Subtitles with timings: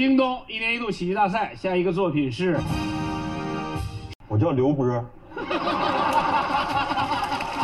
[0.00, 2.58] 京东一年一度喜剧大赛，下一个作品是
[4.28, 4.86] 我叫刘波，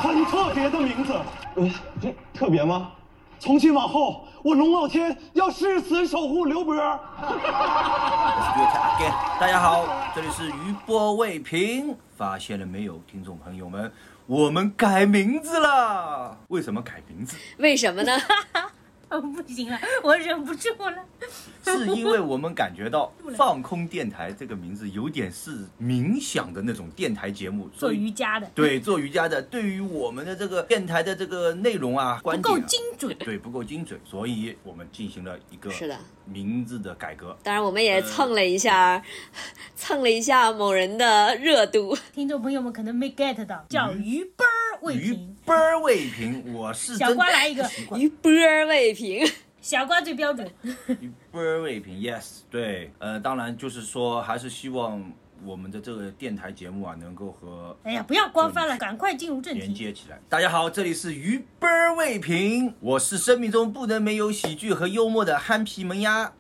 [0.03, 1.15] 很特别的名字。
[1.55, 2.93] 呃，这特别吗？
[3.39, 6.77] 从今往后，我龙傲天要誓死守护刘波。
[9.41, 11.97] 大家好，这里是余波未平。
[12.19, 13.91] 发现了没有，听众朋友们，
[14.27, 16.37] 我们改名字了。
[16.49, 17.35] 为什么改名字？
[17.57, 18.13] 为什么呢？
[19.11, 20.97] 哦，不行了，我忍不住了。
[21.65, 28.51] 是因为我们感觉到 放空电台这个名字有点是冥想的那种电台节目，做瑜伽的。
[28.55, 33.17] 对，做瑜伽的，对于我们的这个电台的这个内容啊，不够精准。
[33.19, 37.37] 对，不够精准，所以我们进行了一个是的名字的改革。
[37.45, 39.01] 当然，我们也蹭了一下，
[39.77, 41.97] 蹭了一下某人的热度。
[42.13, 45.13] 听众朋友们可能没 get 到，叫鱼奔儿未平。
[45.13, 49.27] 鱼波儿未平，我是小瓜来一个鱼波儿未平。
[49.61, 50.49] 小瓜最标准，
[51.01, 55.03] 一波未平，yes，对，呃，当然就是说，还是希望
[55.45, 60.21] 我们的这个电台节目啊，能够和哎呀，不要官方了，赶快进入正题，连接起来。
[60.29, 66.33] 大家好，这里是鱼波未平，我是生命中不能没有喜剧和幽默的憨皮萌丫，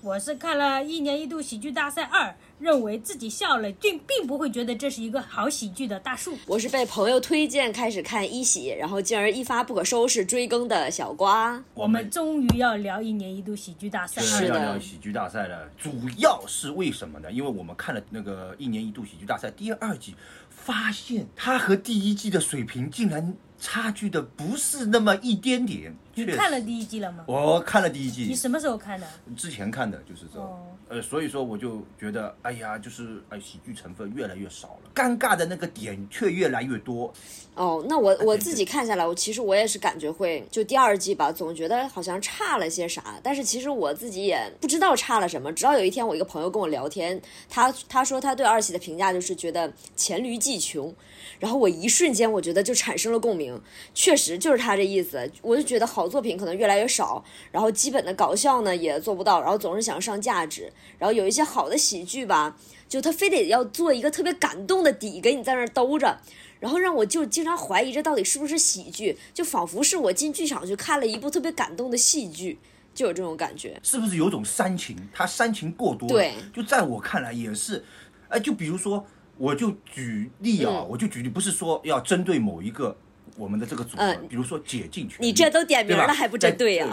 [0.00, 2.36] 我是看了一年一度喜剧大赛二。
[2.58, 6.36] 认为自己笑了，并并不会觉得这是一个好喜剧的大树。
[6.46, 11.62] 我是被朋友推荐开始看一喜，然后进而一发不可收拾追更的小瓜。
[11.74, 15.68] 我们终于要聊一年一度喜剧大赛，是要聊喜剧大赛了。
[15.78, 17.30] 主要是为什么呢？
[17.30, 20.14] 因为我们看了那个一年一度喜剧大赛第二季，
[20.48, 23.34] 发现它和第一季的水平竟然。
[23.60, 25.92] 差距的不是那么一点点。
[26.24, 27.24] 你看了第一季了吗？
[27.26, 28.24] 我看了第一季。
[28.24, 29.06] 你什么时候看的？
[29.36, 37.12] 之前看的，就是说，呃，所以说我就觉得，哎呀，就是哎，喜剧成分越来越少了，尴尬的那个点却越来越多。
[37.54, 45.52] 哦，那我我自己看下来，我其实我也是感觉会，就第二季吧，总觉得好像差了些啥，但是其实我自己也不知道差了什么。
[45.52, 50.94] 直到有一天，我一个朋友跟我聊天，他他说他对二喜的评价就是觉得黔驴技穷。
[51.40, 53.60] 然后我一瞬间，我觉得就产生了共鸣，
[53.92, 55.30] 确实就是他这意思。
[55.42, 62.56] 我就觉得好作品可能越来越少，然后基本的搞笑呢也做不到，然后总是想上价值，然后有一些好的喜剧吧，
[62.88, 66.18] 就他非得要做一个特别感动的底给你在那儿兜着，
[66.60, 72.58] 然后让我就经常怀疑这到底是不是喜剧，就仿佛是我进剧场去看了一部特别感动的戏剧，
[72.94, 73.78] 就有这种感觉。
[73.82, 74.96] 是不是有种煽情？
[75.12, 77.84] 他煽情过多，对，就在我看来也是，
[78.28, 79.06] 哎，就比如说。
[79.40, 82.98] 我就举例啊，我就举例，不是说要针对某一个
[83.38, 86.86] 我们的这个组合，比如说解禁权，你这都点名了还不针对呀？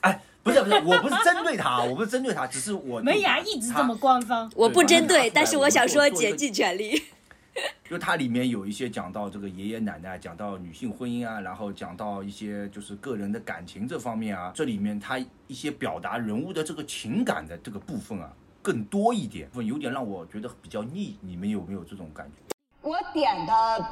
[0.00, 3.00] 哎，不是不是，我不是针对他， 我不是针对他，只是我。
[3.00, 7.02] 门牙一直这么官方，我不针对，但是我想说解禁权利。
[7.84, 15.18] 就它里面有一些讲到这个爷爷奶奶，讲到女性婚姻啊，然后讲到一些就是个人的感情这方面啊，这里面它
[15.48, 18.32] 一些表达人物的这个情感的这个部分啊。
[18.62, 21.16] 更多一点，有点让我觉得比较腻。
[21.22, 22.54] 你们有没有这种感觉？
[22.82, 23.84] 我点的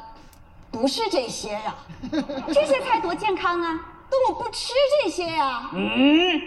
[0.71, 1.75] 不是这些呀，
[2.47, 3.79] 这些菜多健康啊！
[4.09, 5.69] 但我不吃这些呀。
[5.73, 6.41] 嗯，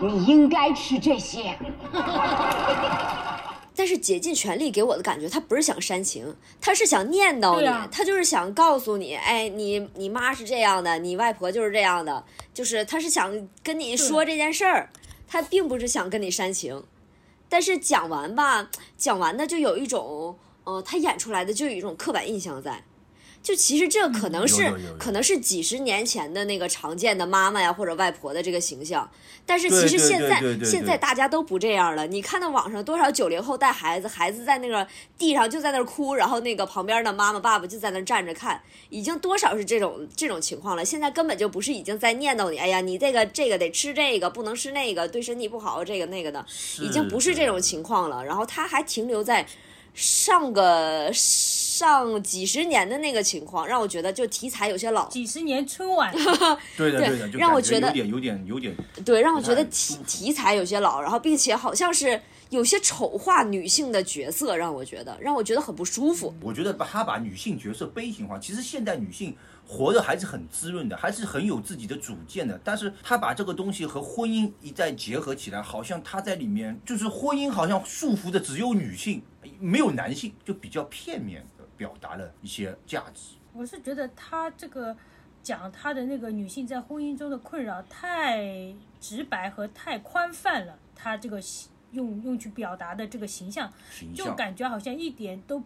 [0.00, 1.56] 你应该吃这些。
[3.74, 14.90] 但是竭尽全力给我的感觉，他不是想煽情，他是想念叨你，他就是想告诉你，哎，你你妈是这样的，你外婆就是这样的，就是他是想跟你说这件事儿。
[15.30, 16.82] 他并不是想跟你煽情，
[17.50, 20.38] 但是讲完吧，讲完的就有一种，
[20.68, 22.84] 呃，他演出来的就有一种刻板印象在。
[23.40, 24.68] 就其实这可能是
[24.98, 29.08] 可能是几十年前的那个常见的妈妈呀或者外婆的这个形象，
[29.46, 32.04] 但是其实现在现在大家都不这样了。
[32.08, 34.86] 你看到网上多少九零后带孩子，孩子在那个
[35.16, 40.84] 地上就在那哭，然后那个旁边的妈妈爸爸就在那站着看，已经多少是这种这种情况了。
[40.84, 46.44] 现在根本就不是已经在念叨你，哎呀，你这个这个得吃这个，不能吃那个，对身体不好，这个那个的，
[46.82, 48.24] 已经不是这种情况了。
[48.24, 49.46] 然后他还停留在
[49.94, 51.10] 上个。
[51.78, 55.08] 上几十年的那个情况，让我觉得就题材有些老。
[55.10, 56.12] 几十年春晚，
[56.76, 58.76] 对 的对的，让我觉得有点有点有点。
[59.04, 62.20] 对，让我觉得题题材有些老，然后并且好像是
[62.50, 66.34] 有些丑化女性的角色，让我觉得让我觉得很不舒服。
[66.42, 69.36] 我觉得把他把女性角色悲情化，其实现代女性
[69.68, 72.58] 活的还是很滋润的，还是很有自己的主见的。
[72.64, 79.22] 但是他把这个东西和婚姻一再结合起来，好像他在里面就是婚姻好像束缚的只有女性，
[79.60, 81.64] 没有男性，就比较片面的。
[81.78, 83.36] 表达了一些价值。
[83.52, 84.96] 我是觉得他这个
[85.44, 91.40] 讲他的那个女性在婚姻中的困扰太直白和太宽泛了，他这个
[91.92, 93.72] 用用去表达的这个形象，
[94.12, 95.62] 就感觉好像一点都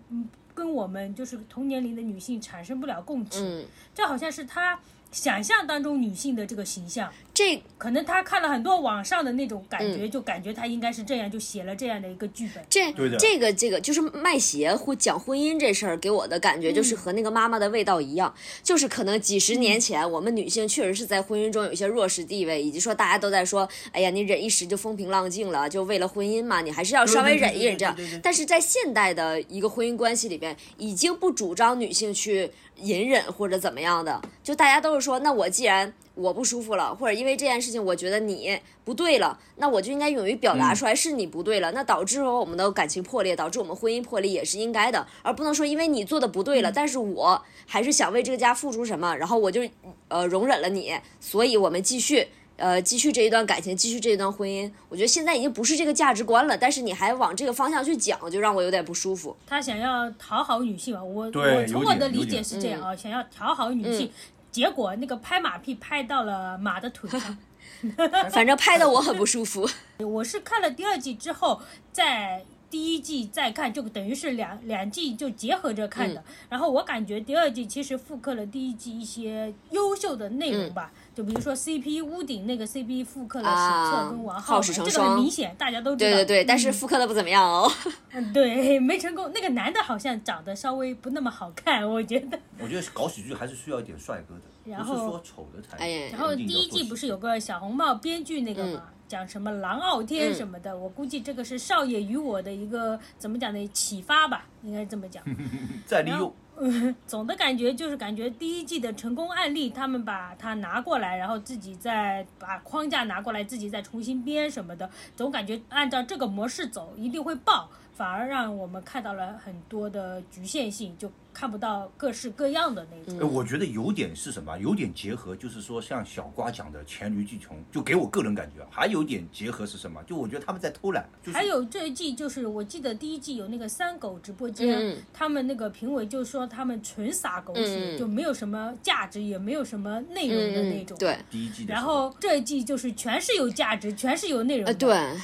[0.63, 3.45] 跟我们就是同年龄的女性产生不了共情。
[3.45, 4.79] 嗯，这好像是他。
[5.11, 12.63] 想象当中女性的这个形象，这可能他看了很多网上的那种感嗯觉，就感觉他应该是这样，就写了这样的一个剧本。
[12.69, 18.33] 这对这个这个就是卖鞋或讲婚姻这事儿，给我的感觉就是和那个妈妈的味道一样，
[18.63, 27.97] 就是可能几十年前我们女性确实是在婚姻中有一些弱势地位，以及说大家都在说，哎呀，你忍一时就风平浪静了，就为了婚姻嘛，你还是要稍微忍一忍这样。
[28.23, 49.63] 但是在现代的一个婚姻关系里边，已经不主张女性去隐忍或者怎么样的，就大家都是说，那我既然我不舒服了，或者因为这件事情我觉得你不对了，那我就应该勇于表达出来是你不对了，那导致我们的感情破裂，导致我们婚姻破裂也是应该的，而不能说因为你做的不对了，但是我还是想为这个家付出什么，然后我就
[50.09, 52.29] 呃容忍了你，所以我们继续。
[52.59, 56.57] 呃，继续这一段感情，继续这一段婚姻，我觉得现在已经不是这个价值观了。
[56.57, 59.35] 但是你还往这个方向去讲，就让我有点不舒服。
[59.47, 64.09] 他想要讨好女性啊，我我从我的理解是这样啊，想要讨好女性，
[64.53, 67.37] 结果那个拍马屁拍到了马的腿上。
[68.31, 69.69] 反正拍的我很不舒服。
[69.99, 71.61] 我是看了第二季之后，
[71.93, 76.21] 在第一季再看，就等于是两两季就结合着看的。
[76.21, 86.11] 嗯然后我感觉第二季其实复刻了第一季一些优秀的内容吧，就比如说 CP 屋顶那个 CP 复刻了史册跟王浩，这个很明显，大家都知道。
[86.11, 87.71] 对对对，但是嗯复刻的不怎么样哦。
[88.13, 89.31] 嗯，对，没成功。
[89.35, 92.39] 那个男的好像长得稍微不那么好看，我觉得。
[92.59, 95.77] 我觉得搞喜剧还是需要一点帅哥的，然后不是说丑的才。
[95.77, 105.23] 哎呀然后第一季不是有个小红帽编剧那个嘛，讲什么狼傲天什么的，我估计这个是少爷与我的一个怎么讲呢启发吧，应该这么讲。
[105.85, 117.69] 再利用嗯， 总的感觉就是感觉第一季的成功案例，他们把它拿过来，然后自己再把框架拿过来，自己再重新编什么的，总感觉按照这个模式走一定会爆，
[118.03, 123.17] 反而让我们看到了很多的局限性，就看不到各式各样的那种。
[123.21, 124.59] 呃我觉得有点是什么？
[124.59, 130.03] 有点结合，就是说像小瓜讲的黔驴技穷，就给我个人感觉，还有点结合是什么？
[130.03, 140.97] 就我觉得他们在偷懒，就是还有这一季就是，我记得第一季有那个三狗直播间，嗯他们那个评委就说他们纯撒狗血，嗯就没有什么价值，也没有什么内容的那种。
[140.97, 141.81] 嗯，对，第一季然。
[141.81, 144.73] 后这一季就是全是有价值，全是有内容的。
[144.73, 145.21] 呃，对，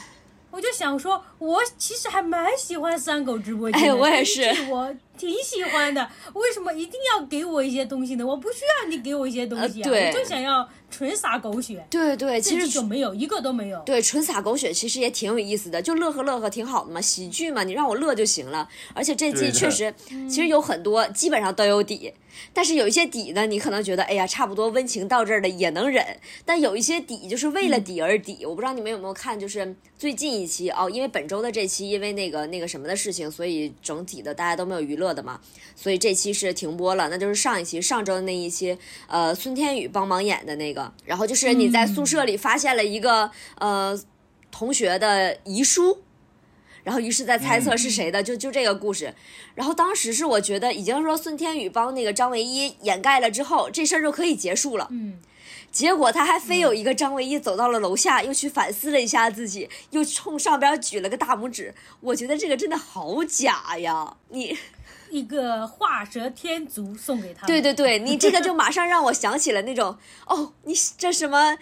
[0.51, 3.87] 我就想说，我其实还蛮喜欢三狗直播间的。
[3.89, 6.09] 哎我也是我挺喜欢的。
[6.35, 8.25] 为什么一定要给我一些东西呢？
[8.25, 11.85] 我不需要你给我一些东西啊，呃对我就想要纯撒狗血。
[11.91, 13.83] 对对，这其实季就没有，一个都没有。
[13.85, 18.69] 对纯撒狗血其实也挺有意思的，就乐呵乐呵挺好的嘛，喜剧嘛，你让我乐就行了。
[18.95, 19.93] 而且这季确实，
[20.29, 22.13] 其实有很多基本上都有底，
[22.55, 26.05] 但是有一些底呢，你可能觉得哎呀，差不多温情到这儿了也能忍，
[26.45, 28.47] 但有一些底就是为了底而底。
[28.47, 35.41] 我不知道你们有没有看，就是最近一期哦，因为本周的这期因为那个那个什么的事情，所以整体的大家都没有娱乐的嘛，
[35.75, 37.09] 所以这期是停播了。
[37.09, 43.99] 那就是上一期上周的那一期，呃，孙天宇帮忙演的那个，然后就是你在宿舍里发现了一个、呃
[44.51, 46.03] 同学的遗书。
[46.85, 49.15] 然后于是在猜测是谁的，就就这个故事。
[49.55, 54.89] 然后当时是我觉得已经说孙天宇帮那个张唯一掩盖了之后，这事儿就可以结束了。
[54.91, 55.19] 嗯，
[55.71, 61.75] 结果他还非有一个张唯一走到了楼下，又去反思了一下自己，又冲上边举了个大拇指。
[62.01, 64.17] 我觉得这个真的好假呀！
[64.31, 64.57] 你
[65.11, 67.47] 一个画蛇添足送给他们。
[67.47, 69.97] 对对对，你这个就马上让我想起了那种
[70.27, 71.57] 哦，你这什么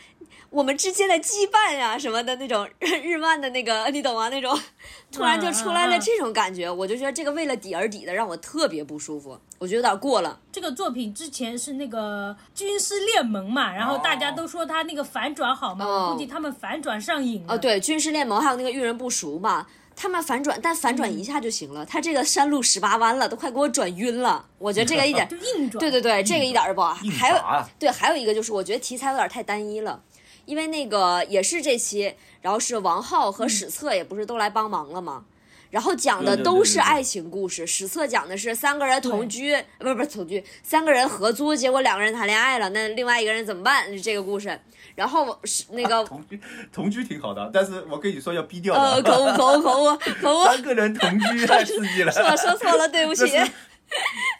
[0.51, 4.29] 我们之间的羁绊呀、什么的那种日日漫的那个， 你懂吗？
[4.29, 4.59] 那种
[5.13, 10.41] 突然就出来了这种感觉，我就觉得这个为了底而底的，让我特别不舒服，我觉得有点过了。
[10.53, 17.55] 这个作品之前是那个军师联盟嘛，然后大家都说他那个反转好嘛，哦我估计他们反转上瘾了。
[17.55, 19.67] 哦，对，军师联盟还有那个遇人不熟嘛，
[19.99, 21.85] 他们反转，但反转一下就行了。
[21.87, 24.45] 他这个山路十八弯了，都快给我转晕了。
[24.59, 25.27] 我觉得这个一点
[25.57, 25.81] 硬转。
[25.81, 26.93] 对对对，这个一点儿不好。
[27.19, 27.37] 还有
[27.79, 30.03] 对，还有一个就是我觉得题材有点太单一了，
[30.45, 35.25] 因为那个也是这期，然后是王浩和史策也不是都来帮忙了吗？
[35.71, 43.87] 然后讲的都是爱情故事，史册讲的是三个人同居，呃不是不是同居，三个人合租，结果两个人谈恋爱了，那另外一个人怎么办？
[43.93, 44.59] 是这个故事。
[44.95, 46.41] 然后是那个 同居
[46.73, 48.81] 同居挺好的，但是我跟你说要逼掉的。
[48.81, 52.11] 呃口误口误口误口误，三个人同居太刺激了。
[52.11, 53.31] 是我说错了，对不起。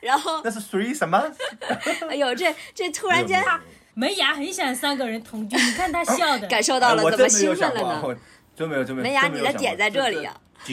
[0.01, 1.23] 然后那是属于什么？
[2.09, 3.45] 哎呦，这这突然间
[3.95, 6.47] 门牙很想三个人同居，你看他笑的。
[6.49, 8.17] 感受到了怎么兴奋了呢？
[8.57, 9.05] 真没有真没有。
[9.05, 10.73] 门牙你的点在这里啊这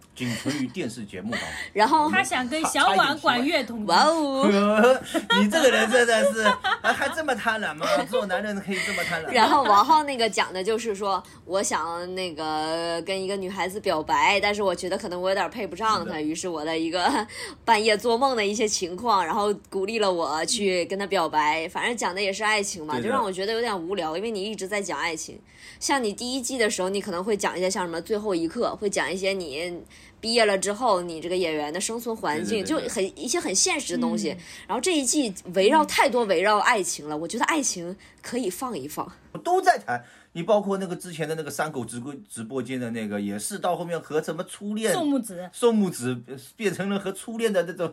[0.21, 1.49] 仅仅存于电视节目当中。
[1.73, 3.85] 然后他想跟小婉管乐统一。
[3.85, 5.01] 哇哦！
[5.41, 6.43] 你这个人真的是
[6.81, 7.85] 还 还这么贪婪吗？
[8.09, 9.33] 做男人可以这么贪婪？
[9.33, 17.25] 然后王浩那个讲的就是说，我想那个跟一个女孩子表白，但是我觉得可能我有点配不上她，于是我的一个
[17.65, 21.67] 半夜做梦的一些情况，然后鼓励了我去跟她表白。
[21.69, 25.39] 反正讲的也是爱情嘛，就让我觉得有点无聊，因为你一直在讲爱情。
[25.79, 29.81] 像你第一季的时候，你可能会讲一些像什么最后一刻，会讲一些你
[30.21, 34.29] 毕业了之后你这个演员的生存环境，就很一些很现实的东西。
[34.67, 39.11] 然后这一季围绕太多围绕爱情了，我觉得爱情可以放一放。
[39.43, 46.21] 都在谈，你包括那个之前的那个三狗直播直播间的那个，也是到后面和什么初恋宋木子，宋木子
[46.55, 47.91] 变成了和初恋的那种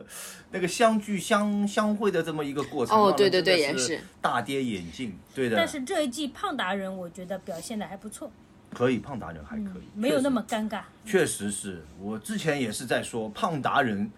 [0.50, 2.98] 那个相聚相相会的这么一个过程。
[2.98, 5.56] 哦，对对对，也是大跌眼镜，对的。
[5.56, 8.30] 但是这一季胖达人，我觉得表现的还不错。
[8.72, 10.82] 可以，胖达人还可以，没有那么尴尬。
[11.04, 14.10] 确实是我之前也是在说，胖达人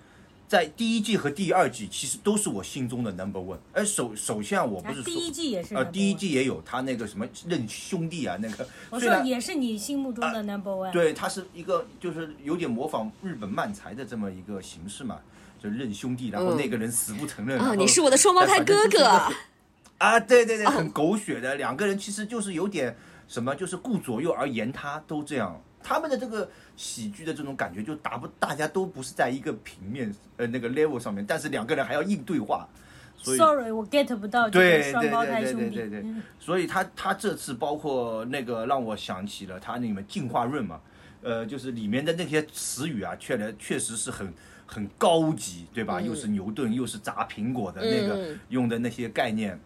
[0.49, 3.59] 在第一季和第二季其实都是我心中的 number one。
[3.73, 10.91] 哎，首首先我不是说第一季也是，呃，第一季也有他那个什么认兄弟啊，那个我说也是你心目中的 number one。
[10.91, 15.21] 对，他是一个就是有点模仿日本漫才的这么一个形式嘛，
[15.63, 17.57] 就认兄弟，然后那个人死不承认。
[17.61, 19.07] 啊，你是我的双胞胎哥哥。
[19.99, 22.97] 啊，对对对，很狗血的两个人，其实就是有点。
[23.31, 25.63] 什么就是顾左右而言他，都这样。
[25.81, 32.69] 他们的这个喜剧的这种感觉，就达不，大家都不是在一个平面呃那个 level 上面，但是两个人还要硬对话。
[33.17, 35.77] 所以 Sorry，我 get 不到这个双胞胎兄弟。
[35.77, 36.23] 对对对对对。
[36.41, 40.81] 所以他他这次包括那个让我想起了他那个进化论嘛，
[41.23, 44.35] 呃，就是里面的那些词语啊，确实确实是很
[44.67, 46.01] 很高级，对吧？
[46.01, 49.59] 又是牛顿，又是砸苹果的那个用的那些概念。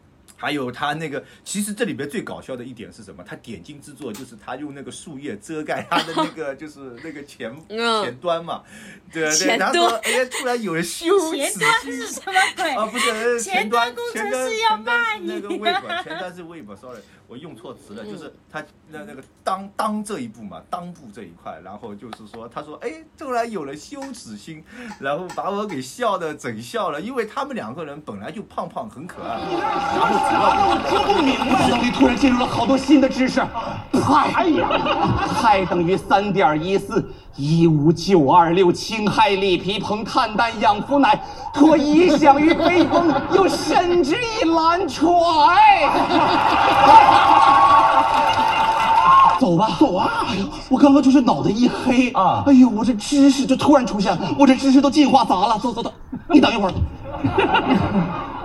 [0.45, 3.25] 还有他那个，其实这里边最搞笑的一点是什么？
[3.25, 8.63] 他点睛之作就是他用那个树叶遮盖他的那个， 就是那个前前端嘛，
[9.11, 9.57] 对对。
[9.57, 11.39] 然后哎呀，突然有人羞耻。
[11.39, 12.71] 前端是什么鬼？
[12.75, 15.27] 啊，不是前端，工程师要骂你。
[15.27, 24.63] 那个 Web，前端是 Web，sorry，我用错词了，就是他那那个当当这一步嘛，当部这一块，然后就是说，他说哎，突然有了羞耻心，
[25.01, 30.34] 然后把我给笑的整笑了，因为他们两个人本来就胖胖很可爱，然后。
[30.37, 33.41] 我听不明白，脑里突然进入了好多新的知识。
[33.93, 34.69] 派，哎呀，
[35.41, 41.19] 派等于三点一四一五九二六氢氦锂铍硼碳氮氧氟氖，
[41.53, 45.05] 托一响于飞风，又伸之以兰揣。
[49.39, 50.11] 走吧，走啊！
[50.29, 52.43] 哎呦，我刚刚就是脑袋一黑啊！
[52.47, 55.59] 哎呦，我这知识就突然出现了，我这知识都进化杂了。
[55.59, 55.93] 走走走，
[56.29, 56.73] 你等一会儿，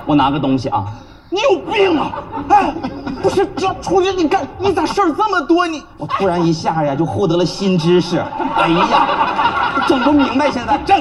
[0.06, 0.86] 我拿个东西啊。
[1.30, 2.12] 你有病啊！
[2.50, 2.74] 哎，
[3.22, 5.68] 不是这出去你干你咋事儿这么多？
[5.68, 8.18] 你我突然一下呀就获得了新知识。
[8.58, 10.80] 哎呀，整不明白现在。
[10.86, 11.00] 这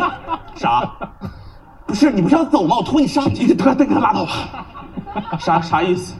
[0.54, 0.86] 啥？
[1.86, 2.76] 不是你不是要走吗？
[2.76, 4.32] 我拖你上去，得得拉倒吧。
[5.38, 6.14] 啥啥意思？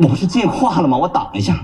[0.00, 0.96] 我不是进化了吗？
[0.96, 1.54] 我挡一下。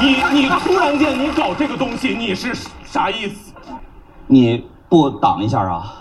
[0.00, 3.52] 你你突然间你搞这个东西，你是啥意思？
[4.28, 5.96] 你不挡一下啊？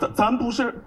[0.00, 0.82] 咱咱不是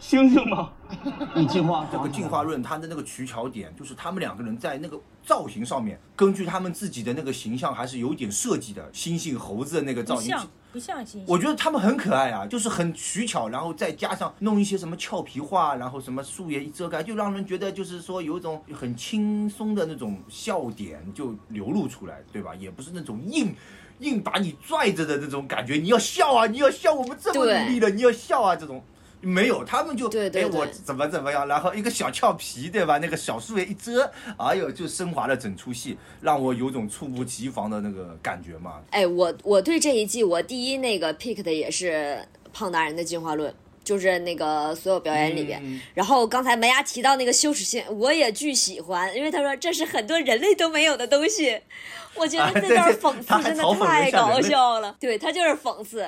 [0.00, 0.70] 猩猩吗？
[1.34, 8.90] 你进化这个进化论，它的那个取巧点就是他们两个人在那个造型上面，根据他们自己的那个形象还是有点设计的。
[8.92, 10.36] 猩猩、猴子的那个造型，
[10.72, 11.24] 不像猩猩。
[11.26, 22.54] 我觉得他们很可爱啊，就是很取巧，然后再加上弄一些什么俏皮话，然后什么树叶一遮盖，就让人觉得就是说有一种很轻松的那种笑点就流露出来，对吧？
[22.56, 23.54] 也不是那种硬。
[24.02, 26.46] 硬把你拽着的那种感觉，你要笑啊！
[26.46, 28.54] 你要笑，我们这么努力了，你要笑啊！
[28.54, 28.82] 这种
[29.20, 32.98] 没有，他们就哎我怎么怎么样，然后一个小俏皮，对吧？
[32.98, 38.80] 那个小树叶一遮，哎呦，就升华了整出戏，让我有种猝不及防的那个感觉嘛。
[38.90, 42.18] 哎，我我对这一季我第一那个 pick 的也是
[42.52, 43.54] 胖达人的进化论，
[43.84, 45.62] 就是那个所有表演里边。
[45.94, 51.60] 然后刚才门牙提到那个羞耻心，我也巨喜欢，因为他说这是很多人类都没有的东西。
[52.14, 56.06] 我觉得这段讽刺真的太搞笑了，对他就是讽刺。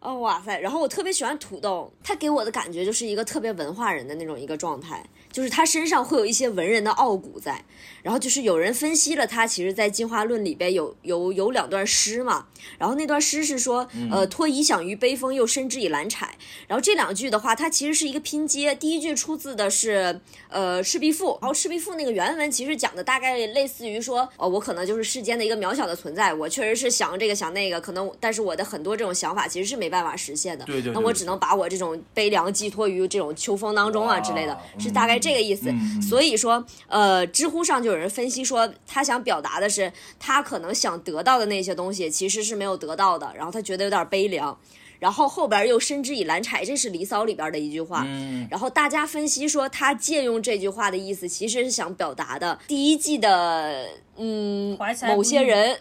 [0.00, 0.58] 哦哇塞！
[0.58, 5.02] 然后我特别喜欢土豆，他给我的感觉就是一个特别文化人的那种一个状态，
[5.34, 7.60] 就是他身上会有一些文人的傲骨在。
[8.04, 12.46] 然后就是有人分析了他，其实，在进化论里边有有有两段诗嘛。
[12.78, 16.36] 然后那段诗是说，呃，托遗响于悲风，又深之以兰采。
[16.68, 18.74] 然后这两句的话，它其实是一个拼接。
[18.74, 29.88] 第一句出自的是呃《赤壁赋》，然后《赤壁赋》那个原文其实讲的大概类似于说，哦，我可能就是世间的一个渺小的存在，我确实是想这个想那个，可能但是我的很多这种想法其实是没。
[29.94, 30.64] 办法实现的。
[30.64, 35.72] 对对对那我只能把我这种悲凉寄托于这种秋风当中啊之类的，是大概这个意思。
[36.00, 44.56] 所以说，呃，知乎上就有人分析说，他想表达的是，他可能想得到的那些东西其实是没有得到的，然后他觉得有点悲凉。
[45.00, 48.04] 然后后边又深知以难柴，这是《离骚》里边的一句话。
[48.06, 55.76] 嗯，然后大家分析说，他借用这句话的意思，其实是想表达的第一季的，嗯某些遇人。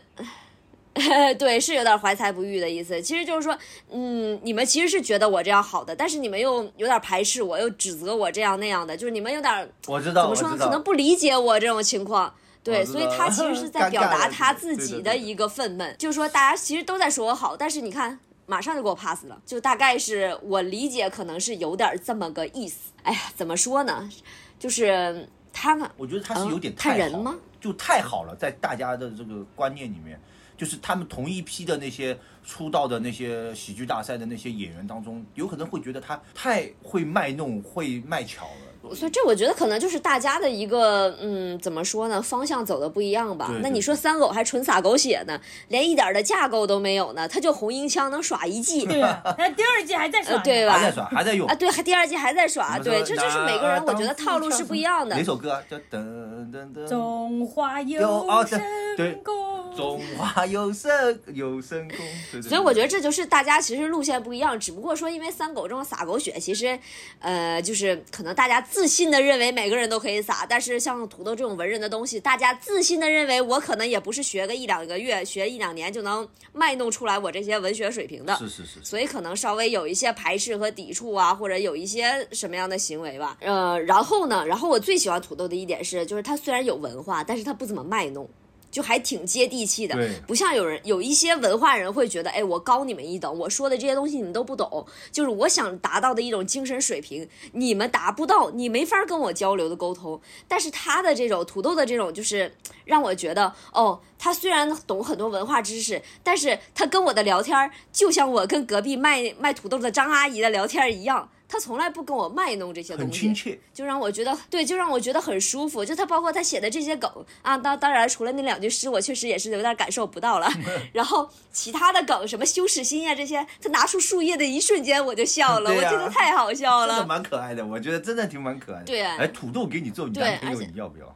[1.40, 3.02] 对，是有点怀才不遇的意思。
[3.02, 3.58] 其实就是说，
[3.92, 10.58] 嗯，你们其实是觉得我这样好的，但是你们又有点排斥我，又指责我这样那样的，就是你们有点我知道，怎么说呢？
[10.58, 12.34] 可能不理解我这种情况。
[12.64, 22.92] 对，所以他其实是 在表达他自己的一个愤懑，就是说大家其实都在说我好，但是你看马上就给我 pass 了，就大概是我理解可能是有点这么个意思。
[23.02, 24.10] 哎呀，怎么说呢？
[24.58, 27.36] 就是他呢我觉得他是有点嗯太好了看人吗？
[27.60, 30.18] 就太好了，在大家的这个观念里面，
[30.64, 38.73] 就是他们同一批的那些出道的那些喜剧大赛的那些演员当中，有可能会觉得他太会卖弄、会卖巧了。
[38.94, 43.50] 所以这我觉得可能就是大家的一个嗯，怎么说呢，方向走的不一样吧。
[43.62, 55.24] 那你说三狗还纯撒狗血呢，连一点的架构都没有呢，他就红缨枪能耍一季，对啊，他第二季还在 耍对吧还在耍，还在用啊，对，还第二季还在耍，对，这就是每个人我觉得套路是不一样的哪。
[55.24, 55.62] 首歌啊？
[55.70, 56.88] 叫噔噔噔。
[56.88, 59.34] 中华有神功。
[59.76, 62.42] 中华有神有神功。
[62.42, 66.78] 所以我觉得这就是大家其实路线不一样，只不过说因为三狗这种撒狗血，其实，
[67.20, 78.36] 呃，就是可能大家自信的认为每个人都可以撒，但是像土豆这种文人的东西，大家自信的认为我可能也不是学个一两个月、学一两年就能卖弄出来我这些文学水平的。
[78.38, 78.84] 是是是是。
[78.84, 83.38] 所以可能稍微有一些排斥和抵触啊，或者有一些什么样的行为吧。
[83.42, 88.28] 呃，然后呢，然后我最喜欢土豆的一点是，就是他虽然有文化，但是他不怎么卖弄。
[88.74, 100.20] 就还挺接地气的，不像有人有一些文化人会觉得，哎，我高你们一等，我说的这些东西你们都不懂，就是我想达到的一种精神水平，你们达不到，你没法跟我交流的沟通。
[100.48, 111.30] 但是他的这种土豆的这种，就是让我觉得，哦，他虽然懂很多文化知识，但是他跟我的聊天儿就像我跟隔壁卖卖土豆的张阿姨的聊天儿一样。
[111.54, 115.86] 他从来不跟我卖弄这些东西，很亲切，就让我觉得对，就让我觉得很舒服。
[115.86, 117.08] 就他包括他写的这些梗
[117.44, 120.52] 啊，当当然除了那两句诗，我确实也是有点感受不到了。
[120.94, 127.06] 然后其他的梗，什么羞耻心呀、这些，他拿出树叶的一瞬间我就笑了， 我觉得太好笑 真的了。
[127.06, 128.86] 蛮可爱的，我觉得真的挺蛮可爱的。
[128.86, 131.16] 对哎，土豆给你做对男朋友，你要不要？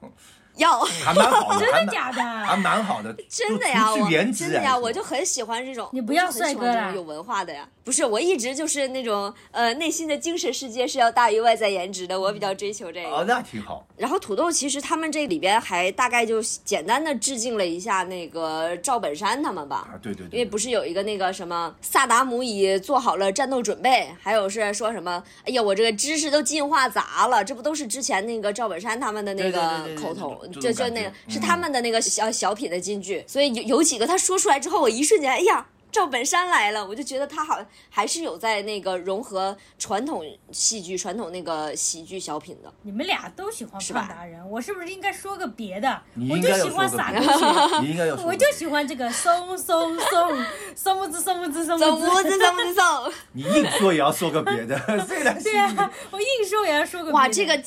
[0.58, 2.22] 要还蛮好的， 真的假的？
[2.22, 5.89] 还蛮好的，真的呀，我去颜值真的呀，我就很喜欢这种。
[5.93, 7.67] 你不要帅哥啦这种有文化的呀。
[7.84, 13.10] 不是，我一直就是那种呃，内心的精神世界是要大于外在颜值的，我比较追求这个。
[13.10, 13.86] 哦，那挺好。
[13.96, 19.88] 然后土豆其实他们这里边还大概就简单的致敬了一下那个赵本山他们吧。
[19.93, 35.66] 啊，对对对，因为不是有一个那个什么萨达姆已做好了战斗准备，还有是说什么，哎呀，我这个知识都进化杂了，这不都是之前那个赵本山他们的那个口头，就就那个是嗯他们的那个小小品的金句，所以有有几个他说出来之后，我一瞬间，哎呀。
[35.90, 37.58] 赵本山来了，我就觉得他好
[37.90, 42.72] 还是有在那个融合传统戏剧、传统那个喜剧小品的。
[42.82, 46.02] 你们俩都喜欢胖达人，我是不是应该说个别的？
[46.30, 52.06] 我就喜欢撒狗血 你应该有说个，我就喜欢这个松松松松木子松木子松木子。
[52.10, 53.14] 屋子，走屋子，松。
[53.32, 57.18] 你硬说也要说个别的，虽然对啊，我硬说也要说个别的。
[57.18, 57.64] 哇，这个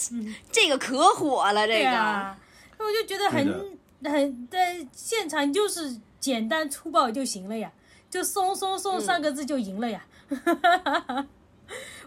[0.53, 2.37] 这个可火了，这个。
[2.81, 7.71] 啊，我就觉得很很在现场就是简单粗暴就行了呀，
[8.09, 10.05] 就松松松嗯三个字就赢了呀。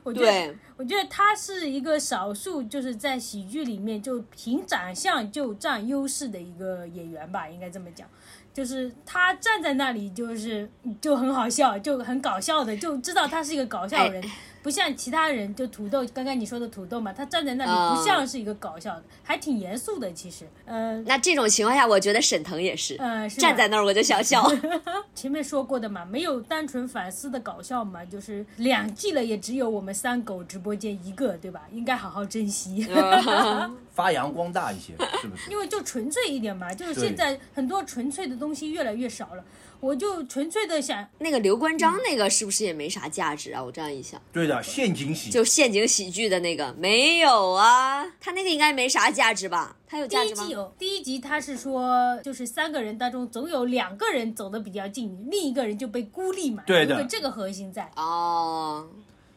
[0.03, 8.05] 我觉得，我觉得他是一个少数，就是在喜剧里面就凭长相就占优势的一个演员吧，应该这么讲。
[8.53, 14.21] 就是他站在那里，就是就很好笑，就很搞笑的，就知道他是一个搞笑人，
[14.63, 20.47] 不像其他人，就土豆，刚刚你说的土豆嘛，他站在那里嗯不像是一个搞笑的，还挺严肃的，其实。
[20.65, 24.49] 呃那这种情况下，我觉得沈腾也是，呃，是站在那儿我就想笑。
[25.13, 31.63] 前面说过的嘛，没有单纯反思的搞笑嘛，就是两季了，也只有我们三狗直播间一个，对吧？
[31.71, 32.87] 应该好好珍惜。
[33.93, 35.51] 发扬光大一些，是不是？
[35.51, 39.43] 因为就纯粹一点嘛，就是现在很多纯粹的东西越来越少了，
[39.83, 43.61] 我就纯粹的想，那个刘关张那个是不是也没啥价值啊？
[43.61, 49.75] 我这样一想，对的，陷阱喜，就陷阱喜剧的那个没有啊，他那个应该没啥价值吧？
[49.85, 50.43] 他有第价值吗？
[50.45, 57.91] 一集有第一集他是说，就是三个人当中总有两个人走得比较近，另一个人就被孤立嘛，对的有这个核心在。
[57.97, 58.87] 哦，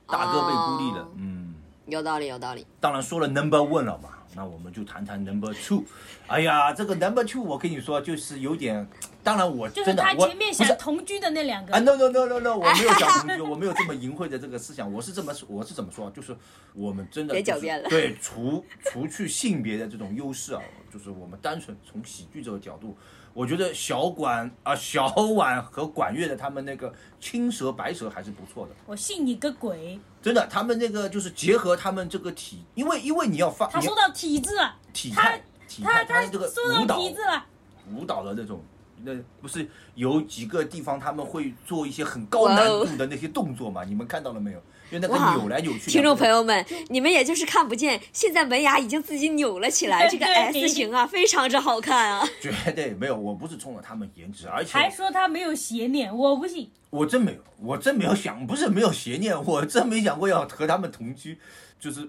[0.06, 1.54] 大哥被孤立了哦，嗯，
[1.86, 2.64] 有道理，有道理。
[2.78, 5.82] 当然说了 number one 了嘛，那我们就谈谈 Number Two。
[6.26, 8.86] 哎呀，这个 Number Two，我跟你说，就是有点，
[9.24, 11.72] 当然我就是他前面想同居的那两个。
[11.72, 16.36] 啊，no no no no no，我没有想同居，我没有这么淫秽的这个思想，我是这么我是怎么说，就是
[16.74, 17.88] 我们真的别狡辩了。
[17.88, 22.96] 对，除除去性别的这种优势啊，就是我们单纯从喜剧这个角度。
[23.36, 28.72] 我觉得小管啊，小婉和管乐的他们那个青蛇白蛇还是不错的。
[28.86, 30.00] 我信你个鬼！
[30.22, 36.98] 真的，他们那个就是结合他们这个体，因为因为你要发，他说到体质了，体态，体态，他这个舞蹈，
[37.92, 38.58] 舞蹈的那种，
[39.06, 43.84] 那不是有几个地方他们会做一些很高难度的那些动作嘛？
[43.84, 44.60] 你们看到了没有？
[44.88, 52.28] 就那个扭来扭去，听众朋友们，你们也就是看不见，现在门牙已经自己扭了起来，这个 S 型啊，非常之好看啊！
[52.40, 61.36] 绝对没有，我不是冲着他们颜值，而且还说他没有邪念，我不信，我真没有，我真没有想，不是没有邪念，我真没想过要和他们同居，
[61.80, 62.08] 就是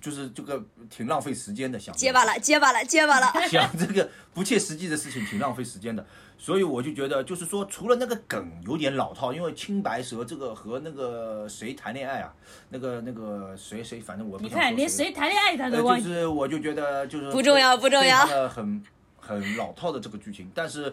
[0.00, 6.06] 就是这个挺浪费时间的，想结巴了，结巴了，结巴了， 想这个不切实际的事情挺浪费时间的。
[6.36, 12.34] 所以我就觉得，就是说，除了那个梗有点老套，因为青白蛇这个和那个谁谈恋爱啊，
[12.70, 18.82] 那个那个谁谁，反正我你看连谁谈恋爱他都忘就是我就觉得就是不重要不重要，很
[19.16, 20.92] 很老套的这个剧情，但是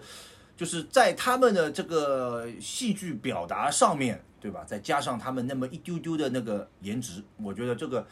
[0.56, 4.64] 就是在他们的这个戏剧表达上面对吧？
[4.66, 8.08] 再加上他们那么一丢丢的那个颜值，我觉得这个。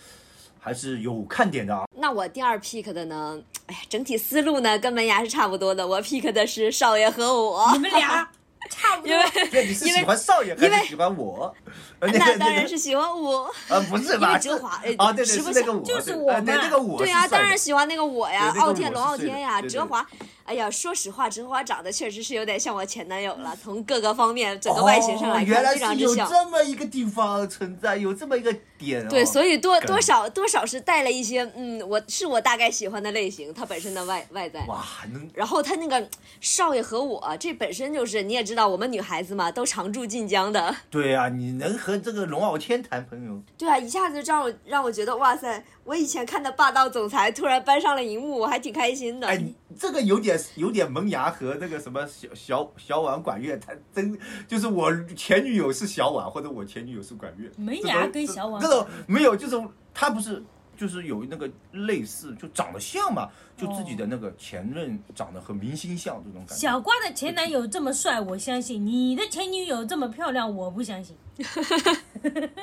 [0.59, 1.85] 还是有看点的啊。
[1.97, 3.39] 那我第二 pick 的呢？
[3.67, 5.85] 哎呀，整体思路呢跟门牙是差不多的。
[5.87, 7.69] 我 pick 的是少爷和我。
[7.73, 8.29] 你们俩
[8.69, 9.11] 差不多。
[9.11, 11.53] 因为你是喜欢少爷还是喜欢我？
[12.01, 13.49] 那当然是喜欢我。
[13.67, 14.37] 呃，不是吧？
[14.37, 16.97] 哲华，啊，对对，是那个我，就是我对那个我。
[16.97, 20.05] 对呀，当然喜欢那个我呀，傲天龙傲天呀，哲华。
[20.49, 23.55] 哎呀，说实话，哲华长得确实是有点像我前男友了。
[23.63, 26.17] 从各个方面，整个外形上来看，非常之像。
[26.17, 29.07] 有这么一个地方存在，有这么一个点。
[29.07, 34.65] 对，所以多多少多少是带了一些，嗯，我是我大概喜欢的类型，他本身的外外在。
[34.65, 34.83] 哇，
[35.13, 35.29] 能。
[35.35, 36.09] 然后他那个
[36.41, 40.75] 少爷和我，这本身就是你也知道，我们女孩子嘛，都常驻晋江的。
[40.89, 43.39] 对啊，你能和这个龙傲天谈朋友？
[43.55, 45.63] 对啊，一下子让我让我觉得，哇塞。
[45.83, 49.27] 我以前看的霸道总裁突然搬上了荧幕，我还挺开心的。
[49.27, 49.43] 哎，
[49.79, 57.49] 这个有点有点萌芽和那个什么小小小婉管乐，他真就是我前女友是小婉，或者我前女友是管乐。
[57.57, 58.61] 萌芽跟小婉。
[58.61, 59.61] 这种没有，就是
[59.93, 60.43] 他不是
[60.77, 66.55] 就是有那个类似，就长得像嘛，就自己的那个前任长得和明星像这种感觉。
[66.55, 71.15] 小瓜的前男友这么帅，我相信；你的前女友这么漂亮，我不相信。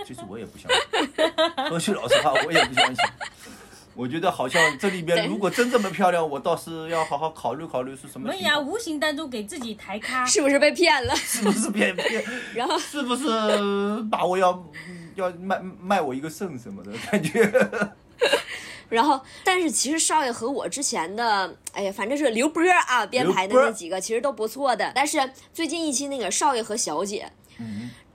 [0.07, 3.05] 其实我也不相信，说句老实话，我也不相信。
[3.97, 8.29] 我觉得好像这里边如果真这么漂亮，我倒是要好好考虑考虑是什么。
[8.29, 11.17] 萌芽无形当中给自己抬咖，是不是被骗了？
[11.17, 12.23] 是不是骗骗？
[12.55, 13.27] 然后是不是
[14.11, 14.65] 把我要
[15.15, 17.51] 要卖卖我一个肾什么的 感觉？
[18.89, 24.93] 然后，但是其实少爷和我之前的，哎呀，反正是刘波啊编排的那几个其实都不错的。
[24.95, 25.19] 但是
[25.53, 27.33] 最近一期那个少爷和小姐。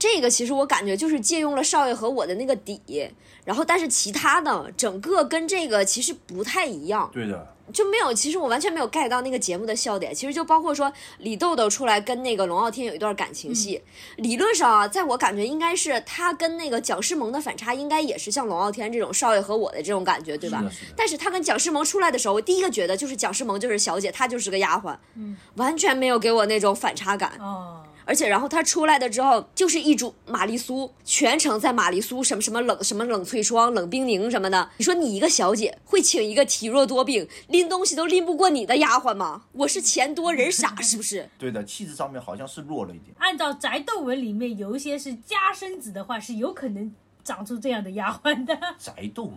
[0.02, 3.08] 这个其实我感觉就是借用了少爷和我的那个底，
[3.44, 7.08] 然后但是其他的整个跟这个其实不太一样。
[7.14, 10.12] 对的，就没有，其实我完全没有 get 到那个节目的笑点。
[10.12, 13.80] 其实就包括说李豆豆出来跟那个龙傲天有一段感情戏，
[14.16, 20.64] 理论上啊，在我感觉应该是他跟那个蒋诗萌的反差应该也是像龙傲天这种少爷和我的这种感觉，对吧？
[20.96, 27.38] 但是他跟蒋诗萌出来的时候，我第一个觉得就是蒋诗萌就是小姐，她就是个丫鬟，嗯，完全没有给我那种反差感。
[27.38, 27.84] 哦。
[28.12, 34.68] 而且，然后他出来的之后，就是一株玛丽苏，全程在玛丽苏什么什么冷什么冷萃霜、冷冰凝什么的。
[34.76, 39.44] 你说你一个小姐会请一个体弱多病、拎东西都拎不过你的丫鬟吗？
[39.56, 41.26] 我是钱多人傻是不是？
[41.38, 43.16] 对的，气质上面好像是弱了一点。
[43.18, 46.94] 按照宅斗文里面有一些是家生子的话，是有可能
[47.24, 48.54] 长出这样的丫鬟的。
[48.78, 49.32] 宅斗文，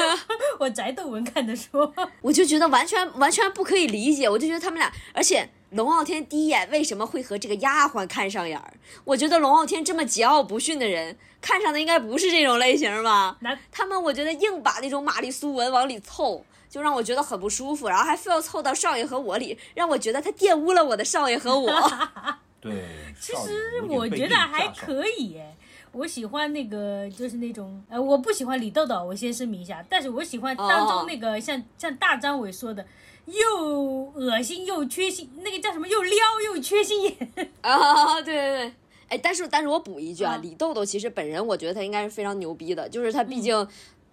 [0.60, 4.28] 我宅斗文看的说， 我就觉得完全完全不可以理解。
[4.28, 5.48] 我就觉得他们俩，而且。
[5.70, 8.74] 龙傲天第一眼为什么会和这个丫鬟看上眼儿？
[9.04, 13.38] 我觉得龙傲天这么桀骜不驯的人，看上的应该不是这种类型吧？
[13.70, 21.70] 他们我觉得硬把那种玛丽苏文往里凑，就让我觉得很不舒服，然后还非要凑到少爷和我里，让我觉得他玷污了我的少爷和我。
[22.60, 22.72] 对，
[23.18, 25.56] 其实我觉得还可以哎，
[25.92, 32.86] 我喜欢那个就是那种呃，我不喜欢李豆豆，我先声明一下，但是我喜欢当中那个像像大张伟说的。
[33.26, 35.86] 又恶心又缺心，那个叫什么？
[35.86, 36.12] 又撩
[36.46, 37.14] 又缺心眼
[37.60, 38.14] 啊！
[38.22, 38.74] 对对对，
[39.08, 43.68] 哎，但是但是我补一句啊，李豆豆其实本人我觉得他应该是非常牛逼的，就是他毕竟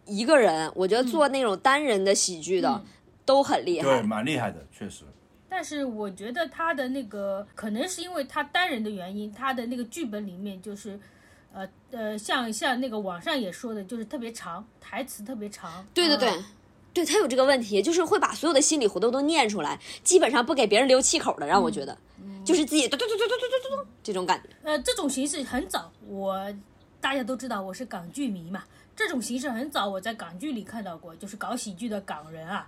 [0.05, 2.83] 一个人，我觉得做那种单人的喜剧的
[3.25, 5.03] 都很厉害，对，蛮厉害的，确实。
[5.49, 10.99] 但是我觉得他的那个可能是因为他单人的原因，他的那个剧本里面就是，
[11.57, 15.83] 呃呃，像像那个网上也说的，就是特别长，台词特别长。
[15.93, 16.31] 对对对。
[16.93, 21.95] 对他有这个问题，就是会把所有的心理活动都念出来，基本上不给别人留气口的，让我觉得，
[22.43, 24.49] 就是自己嘟嘟嘟嘟嘟嘟嘟嘟这种感觉。
[24.63, 26.51] 呃，这种形式很早，我
[26.99, 28.63] 大家都知道我是港剧迷嘛，
[28.95, 32.67] 这种形式很早我在港剧里看到过，就是搞喜剧的港人啊。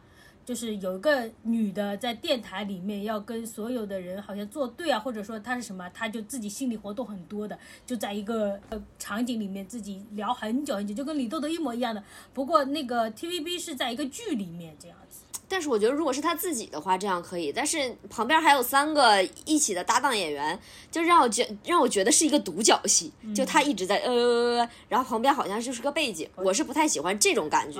[0.49, 12.03] 就是有一个女的在电台里面要跟所有的人好像作对啊，或者说她是什么，她就自己心理活动很多的，就在一个呃场景里面自己聊很久很久，就跟李豆豆一模一样的。
[12.33, 15.19] 不过那个 TVB 是在一个剧里面这样子。
[15.47, 17.51] 但是我觉得如果是他自己的话，这样可以。
[17.51, 20.59] 但是旁边还有三个一起的搭档演员，
[20.89, 27.79] 就让我觉让我觉得是一个独角戏，就他一直在呃，然后旁边好像就是个背景，我是不太喜欢这种感觉。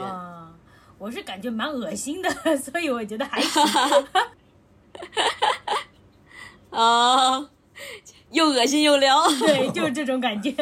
[0.99, 3.63] 我是感觉蛮恶心的， 所以我觉得还行。
[6.69, 7.49] 啊，
[8.31, 10.53] 又恶心又撩，对，就是这种感觉。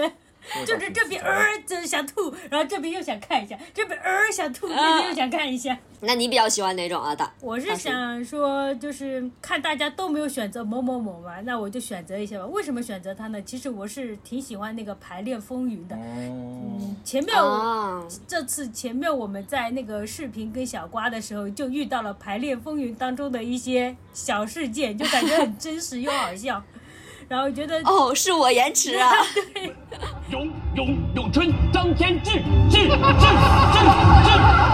[0.65, 5.77] 就是这边呃就是想吐，然后这边又想看一下，这边呃想吐，这边又想看一下。
[5.99, 7.15] 那你比较喜欢哪种啊？
[7.15, 12.45] 大我是想说，就是看大家都没有选择某某某嘛，那我就选择一下吧。
[12.45, 13.41] 为什么选择他呢？
[13.41, 15.95] 其实我是挺喜欢那个《排练风云》的。
[15.95, 17.35] 嗯，前面
[18.27, 26.63] 这次前面我们在那个视频跟小瓜的时候，就遇到了《排练风云》当中的一些小事件，就感觉很真实又好笑。
[27.27, 29.11] 然后觉得哦，是我延迟啊！
[29.53, 29.75] 对，
[30.29, 32.95] 咏咏咏春，张天志，志志志
[34.23, 34.29] 志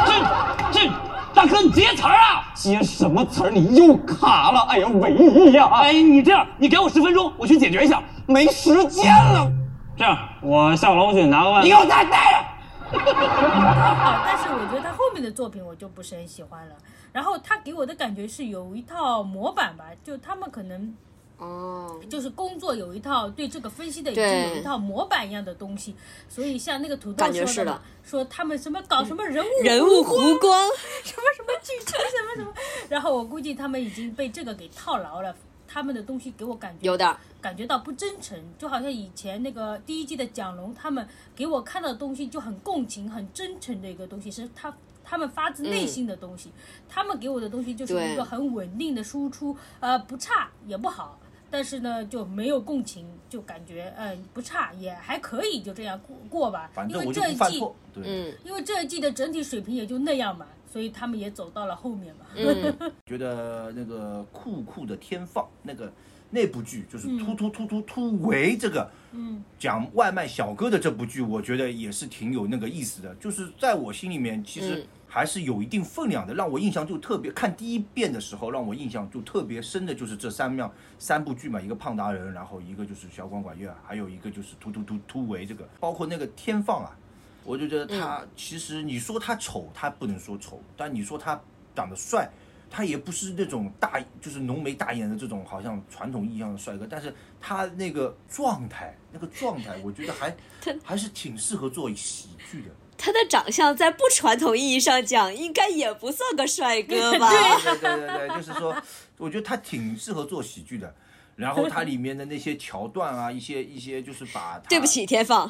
[0.05, 0.91] 志志，
[1.33, 2.51] 大哥你接词儿啊！
[2.53, 3.49] 接什么词儿？
[3.49, 4.59] 你又卡了！
[4.69, 5.67] 哎呀，唯一呀！
[5.73, 8.01] 哎，你这样，你给我十分钟，我去解决一下。
[8.27, 9.51] 没时间了。
[9.97, 11.63] 这样，我下楼去拿个外卖。
[11.63, 12.45] 你给我再待着。
[12.91, 16.75] 但是我觉得他后面的作品我就不是很喜欢了。
[17.11, 20.93] 然后他给我的感觉是有一套模板吧，就他们可能。
[21.37, 25.93] 哦，就是工作有一套对这个分析的已经有一套模板一样的东西，
[26.29, 30.69] 所以像那个土豆说的，说他们什么搞什么人物人物弧光，
[31.03, 32.53] 什么什么剧情 什么什么，
[32.87, 35.35] 然后我估计他们已经被这个给套牢了，
[35.67, 46.51] 他们的东西给我感觉有点感觉到不真诚，就好像以前那个第一季的蒋龙他们给我看到的东西就很共情、很真诚的一个东西，是他他们发自内心的东西，
[46.87, 51.19] 他们给我的东西就是一个很稳定的输出，呃，不差也不好。
[51.53, 56.67] 但是呢，就没有共情，就感觉嗯不差，也还可以，就这样过过吧。
[56.89, 57.63] 因为这一季，
[57.93, 62.25] 嗯，因为这一季的整体水平也就那样嘛，所以他们也走到了后面嘛。
[63.05, 65.93] 觉得那个酷酷的天放那个
[66.31, 73.13] 那部剧，就是突突突突突围这个，嗯，讲外卖小哥的这部剧，我觉得也是挺有那个意思的。
[73.21, 74.83] 就是在我心里面，其实。
[75.13, 77.31] 还是有一定分量的，让我印象就特别。
[77.33, 86.97] 看第一遍的时候，让我印象就特别深的就是这三样三部剧嘛，一个胖达人，然后一个就是小管管乐，还有一个就是突突突突围这个，包括那个天放啊，
[87.43, 91.39] 我就觉得他其实你说他丑，他不能说丑，但你说他
[91.75, 92.27] 长得帅，
[92.67, 100.35] 他也不是那种大就是浓眉大眼的这种好像传统意义上的帅哥，但是他那个状态，那个状态，我觉得还
[100.83, 102.69] 还是挺适合做喜剧的。
[102.97, 107.29] 他的长相在不传统意义上讲，应该也不算个帅哥吧？
[107.29, 108.75] 对对对对对， 就是说，
[109.17, 110.93] 我觉得他挺适合做喜剧的。
[111.35, 114.61] 然后它里面的那些桥段啊，一些一些就是把……
[114.69, 115.49] 对不起，天放，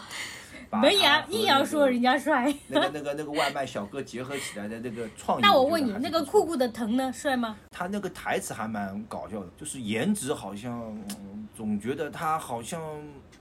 [0.82, 2.54] 门牙硬要说人家帅。
[2.68, 5.42] 那个那个那个外卖小哥结合起来的那个创意。
[5.42, 7.56] 那我问你，那个酷酷的疼呢，帅吗？
[7.72, 10.98] 他那个台词还蛮搞笑的，就是颜值好像
[11.56, 12.82] 总觉得他好像。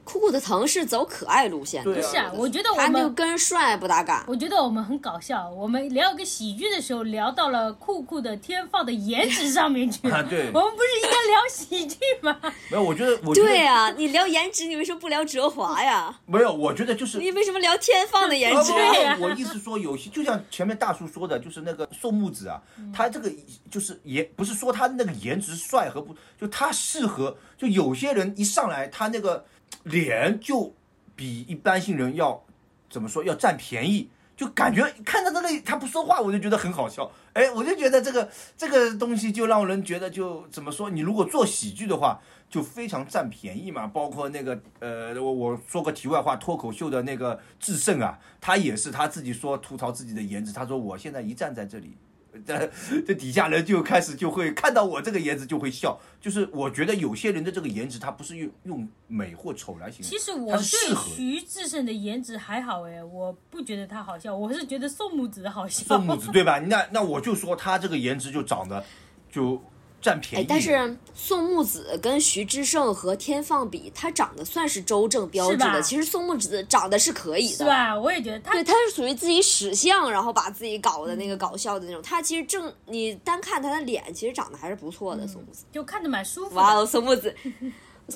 [0.05, 2.29] 酷酷的疼是走可爱路线，不是啊？
[2.35, 4.25] 我觉得我们就跟帅不搭嘎。
[4.27, 10.21] 我觉得我们很搞笑，我们聊一个喜剧的时候聊到了酷酷的天放的颜值上面去了。
[10.25, 12.37] 对，我们不是应该聊喜剧吗？
[12.69, 16.19] 没有，我觉得我对啊，你聊颜值，你为什么不聊哲华呀？
[16.27, 18.73] 没有，我觉得就是你为什么聊天放的颜值？
[19.21, 22.61] 我意思说，有些就像前面大叔说的，就是那个宋木子啊，
[22.93, 23.33] 他这个
[23.71, 29.45] 就是也，不是说他那个颜值帅和不，就他适合，就有些人一上来他那个。
[29.85, 30.73] 脸就
[31.17, 32.45] 比一般性人要
[32.91, 37.11] 怎么说要占便宜，就感觉看到那个他不说话，我就觉得很好笑。
[37.33, 42.21] 哎，我就觉得这个这个东西就让人觉得就怎么说，你如果做喜剧的话，
[42.53, 43.89] 就非常占便宜嘛。
[43.89, 51.97] 包括那个呃，我我说个题外话，脱口秀的那个智胜啊，他也是他自己说吐槽自己的颜值，他说我现在一站在这里。
[52.47, 52.71] 这
[53.07, 65.85] 这底下人就开始就会看到我这个颜值就会笑，就是我觉得有些人的这个颜值他不是用用美或丑来形容，其实我对徐志胜的颜值还好哎，我不觉得他好笑，我是觉得宋木子好笑。
[65.85, 66.59] 宋木子对吧？
[66.59, 68.83] 那那我就说他这个颜值就长得
[69.31, 69.63] 就
[70.03, 70.47] 占便宜。
[70.47, 75.81] 但是宋木子跟徐志胜和天放比，他长得算是周正标志的。
[75.81, 77.99] 其实宋木子长得是可以的，是吧？
[77.99, 82.03] 我也觉得他对他是属于自己使相，然后把自己搞的那个搞笑的那种。
[82.03, 85.27] 他其实正你单看他的脸，其实长得还是不错的。
[85.27, 86.57] 宋木子就看着蛮舒服。
[86.57, 87.35] 哇哦，宋木子。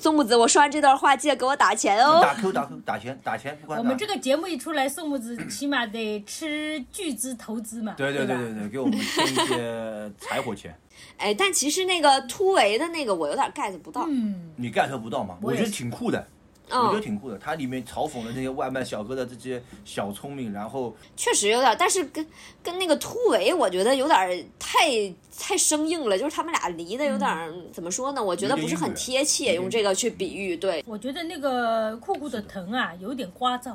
[0.00, 2.20] 宋木子，我说完这段话，记得给我打钱哦。
[2.22, 7.94] 打 Q 打 Q 打钱打钱，我们这个节目一出来，宋木子 起码得吃巨资投资嘛。
[7.96, 10.76] 对对对对对，给我们出一些柴火钱。
[11.18, 14.06] 哎，但其实那个突围的那个，我有点 get 不到。
[14.08, 15.36] 嗯，你 get 不到吗？
[15.42, 16.26] 我觉得挺酷的。
[16.68, 22.26] 我觉得挺酷的，它里面嘲讽了那些外卖小哥的这些小聪明，然后确实有点，但是跟
[22.62, 24.90] 跟那个突围，我觉得有点太
[25.38, 28.22] 太生硬了，就是他们俩离得有点怎么说呢？
[28.22, 30.56] 我觉得不是很贴切，用这个去比喻。
[30.56, 33.74] 对，我觉得那个酷酷的疼啊，有点聒噪，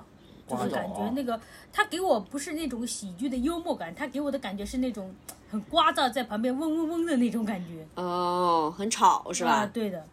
[0.49, 1.39] 就是感觉那个
[1.71, 5.13] 他给我不是那种喜剧的幽默感，他给我的感觉是那种
[5.49, 7.85] 很聒噪，在旁边嗡嗡嗡的那种感觉。
[7.95, 9.65] 哦，很吵是吧？
[9.67, 10.05] 对的。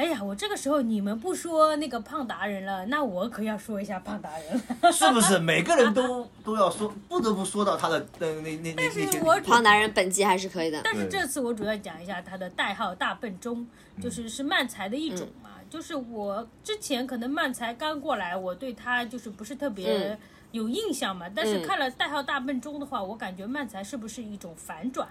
[0.00, 5.38] 哎呀，我这个时候你们不说那个胖达人了，那我可要说一下胖达人了， 是不是？
[5.38, 9.06] 每个人都 都要说，不得不说到他的那那那那些。
[9.42, 10.80] 胖达人本季还是可以的。
[10.82, 13.66] 但是这次我主要讲一下他的代号大笨钟，
[14.00, 15.50] 就是是慢才的一种嘛。
[15.68, 20.18] 就是我之前可能慢才刚过来，我对他就是不是特别
[20.52, 21.26] 有印象嘛。
[21.36, 25.06] 但是看了代号大笨钟的话，我感觉慢才是不是一种反转？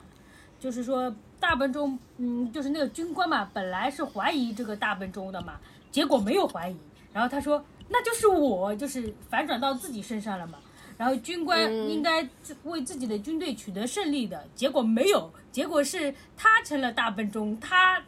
[0.60, 1.14] 就是说。
[1.42, 5.58] 大本钟，嗯，就是那个军官嘛，本来是怀疑这个大本钟的嘛，
[5.90, 6.76] 结果没有怀疑，
[7.14, 10.60] 然后他说那就是我，就是反转到自己身上了嘛。
[10.98, 12.28] 然后军官应该
[12.66, 18.04] 为自己的军队取得胜利的，结果没有，结果是他成了大本钟，他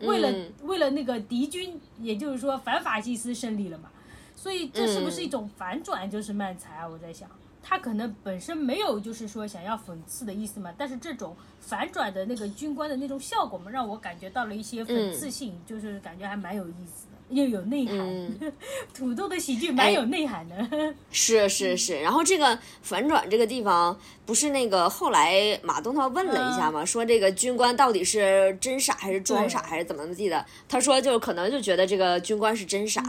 [0.00, 3.90] 为了为了那个敌军，也就是说反法西斯胜利了嘛。
[4.34, 6.10] 所以这是不是一种反转？
[6.10, 7.30] 就是慢才啊，我在想。
[7.62, 17.09] 他可能本身没有，就是说想要讽刺的意思嘛，但是这种反转的那个军官的那种效果嘛，让我感觉到了一些讽刺性，就是感觉还蛮有意思的。
[17.30, 18.52] 又有内涵，
[18.92, 20.94] 土豆的喜剧蛮有内涵的。
[21.10, 26.84] 是是是，然后这个反转这个地方，不是那个后来马东涛问了一下吗？
[26.84, 30.44] 说这个军官到底是真傻还是装傻还是怎么地的？
[30.68, 33.02] 他说就可能就觉得这个军官是真傻，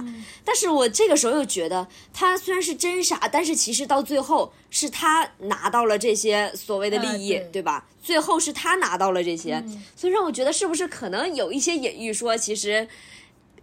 [0.45, 7.87] 但是我这个时候又觉得他虽然是真傻，但是其实到最后是他拿到了这些所谓的利益，对吧？
[8.03, 9.63] 最后是他拿到了这些，
[9.95, 12.87] 所以让我觉得是不是可能有一些隐喻说其实。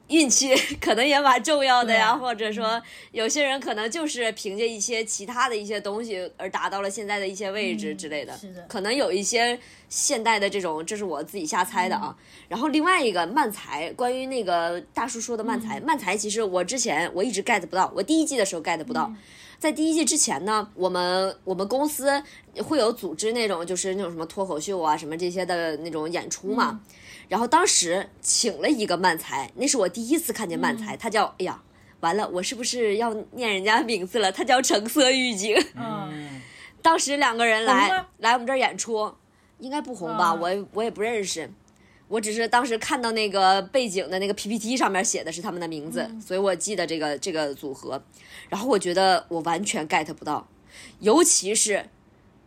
[0.08, 2.80] 运气可能也蛮重要的呀，或者说
[3.12, 8.36] 有些人可能就是凭借一些其他的一些东西而达到了现在的一些位置之类的。
[8.38, 9.58] 是的，可能有一些
[9.90, 12.16] 现代的这种，这是我自己瞎猜的啊。
[12.48, 19.12] 然后另外一个慢才，关于那个大叔说的慢才，慢才其实我之前我一直 get 不到，我第一季的时候 get 不到，
[19.58, 22.22] 在第一季之前呢，我们我们公司
[22.64, 26.80] 会有组织那种就是那种什么脱口秀啊什么这些的那种演出嘛。
[27.28, 31.62] 然后当时请了一个漫才，那是我第一次看见漫才，他叫哎呀，
[32.00, 34.32] 完了，我是不是要念人家名字了？
[34.32, 35.56] 他叫橙色预警。
[35.74, 36.40] 嗯，
[36.80, 39.12] 当时两个人来来我们这儿演出，
[39.58, 40.32] 应该不红吧？
[40.32, 41.50] 我我也不认识，
[42.08, 48.02] 我只是当时看到那个背景的那个 PPT 上面写的是他们的名字，所以我记得这个这个组合。
[48.48, 50.48] 然后我觉得我完全 get 不到，
[51.00, 51.90] 尤其是。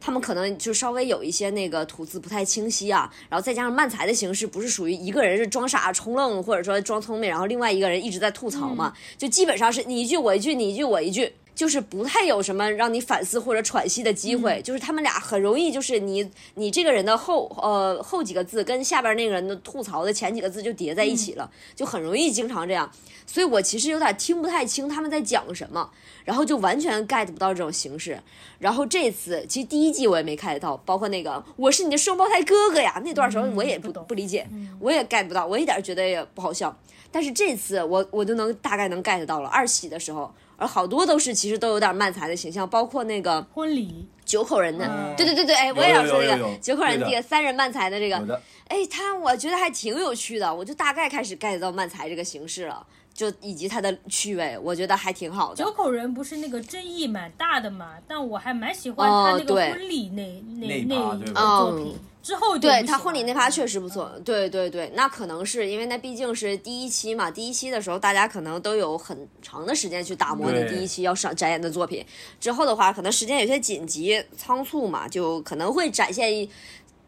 [0.01, 22.91] 他们可能就稍微有一些那个吐字不太清晰啊，然后再加上慢才的形式，不是属于一个人是装傻充愣，或者说装聪明，然后另外一个人一直在吐槽嘛，就基本上是你一句我一句，你一句我一句，就是不太有什么让你反思或者喘息的机会，就是他们俩很容易就是你你这个人的后呃后几个字跟下边那个人的吐槽的前几个字就叠在一起了，就很容易经常这样，
[23.27, 25.91] 所以我其实有点听不太清他们在讲什么。
[26.25, 28.19] 然后就完全 get 不到这种形式，
[28.59, 34.47] 然后这次其实第一季我也没 get 到，包括那个我是你的双胞胎哥哥呀那段时候我也不不理解，
[34.79, 36.75] 我也 get 不到，我一点觉得也不好笑。
[37.11, 44.07] 但是这次我我就能大概能 get 到了二喜的时候，而好多都是其实都有点慢才的形象，包括那个婚礼。
[44.23, 52.85] 九口人的，对对对对，哎，我也要说这个九口人这个三人慢才的这个，哎，他我觉得还挺有趣的，我就大概开始 get 到慢才这个形式了。
[53.21, 55.63] 就以及他的趣味，我觉得还挺好的。
[55.63, 57.93] 九口人不是那个争议蛮大的嘛？
[58.07, 60.23] 但我还蛮喜欢他那个婚礼那
[60.59, 61.95] 那那个作品。
[62.23, 64.11] 之后对他婚礼那趴确实不错。
[64.25, 67.29] 对对对，那可能是因为那毕竟是第一期嘛。
[67.29, 72.03] 第一期的时候，大家可能都有很长的时间去打磨你第一期要上展演的作品。
[72.39, 76.49] 之后的话，可能时间有些紧急仓促嘛，就可能会展现一。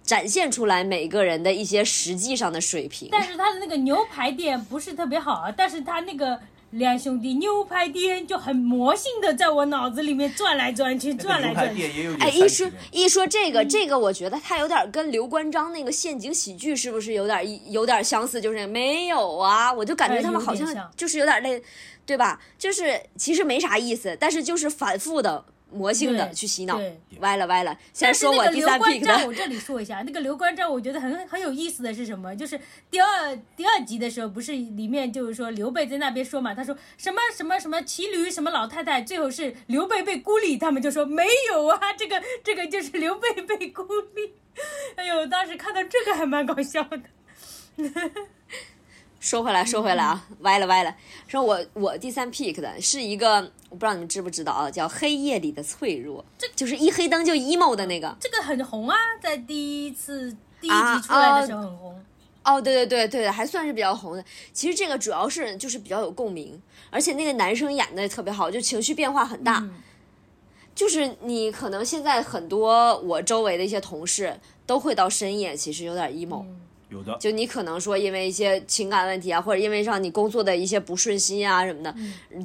[0.03, 6.37] 展现出来每个人的一些实际上的水平，但是他的那个牛排店不是特别好啊，但是他那个
[6.71, 12.13] 两兄弟牛排店就很魔性的在我脑子里面转来转去，转来转去。
[12.19, 18.41] 哎，一说一说这个这个，我觉得他有点跟刘关张那个陷阱喜剧是不是有点有点相似？
[18.41, 21.61] 就是没有啊，我就感觉他们好像就是有点那，
[22.05, 22.41] 对吧？
[22.57, 25.45] 就是其实没啥意思，但是就是反复的。
[25.73, 26.79] 魔性的去洗脑，
[27.19, 27.77] 歪了歪了。
[27.91, 29.25] 先说我第三批的。
[29.25, 32.35] 我这里说一下，那个刘关张，我觉得很很有意思的是什么？
[32.35, 32.59] 就是
[32.91, 43.83] 第二第二集的时候，不是里面就是说刘备在那边说嘛，他说什么什么什么骑驴什么老太太，最后是刘备被孤立，他们就说没有啊，这个这个就是刘备被孤
[44.15, 44.33] 立。
[44.95, 47.01] 哎呦，当时看到这个还蛮搞笑的。
[49.23, 50.93] 说回来，说回来啊，歪了歪了。
[51.27, 53.35] 说我我第三 pick 的是一个，
[53.69, 58.13] 我不知道你们知不知道啊，叫《黑夜里的脆弱》，这就是一黑灯就 emo 的那个。
[58.19, 62.03] 这个很红啊，在第一次第一集出来的时候很红。
[62.43, 64.25] 哦，对对对对，还算是比较红的。
[64.51, 69.65] 其实这个主要是就是比较有共鸣，而且那个男生演的也特别好，就情绪变化很大。
[70.75, 76.43] 就是你可能现在很多我周围的一些同事都会到深夜，其实有点 emo。
[76.93, 81.93] 有的，就你可能说因为一些情感问题啊，或者因为让你工作的一些不顺心啊什么的，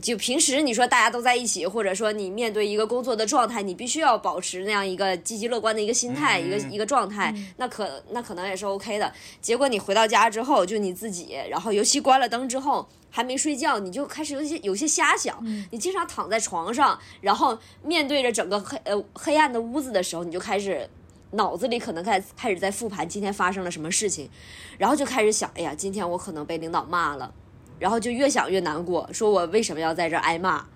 [0.01, 9.12] 就平时你说大家都在一起，或者说你面对一个工作的状态，你必须要保持那样一个积极乐观的一个心态，一个一个状态，那可那可能也是 OK 的。
[9.42, 20.88] 结果你回到家之后，就你自己，然后尤其关了灯之后，还没睡觉，你就开始有些有些瞎想，你经常躺在床上，然后面对着整个黑呃黑暗的屋子的时候，你就开始。
[21.33, 24.29] 脑子里可能开开始在复盘今天发生了什么事情，
[24.79, 27.35] 然后就开始想，哎呀，今天我可能被领导骂了，
[27.79, 30.66] 然后就越想越难过，说我为什么要在这儿挨骂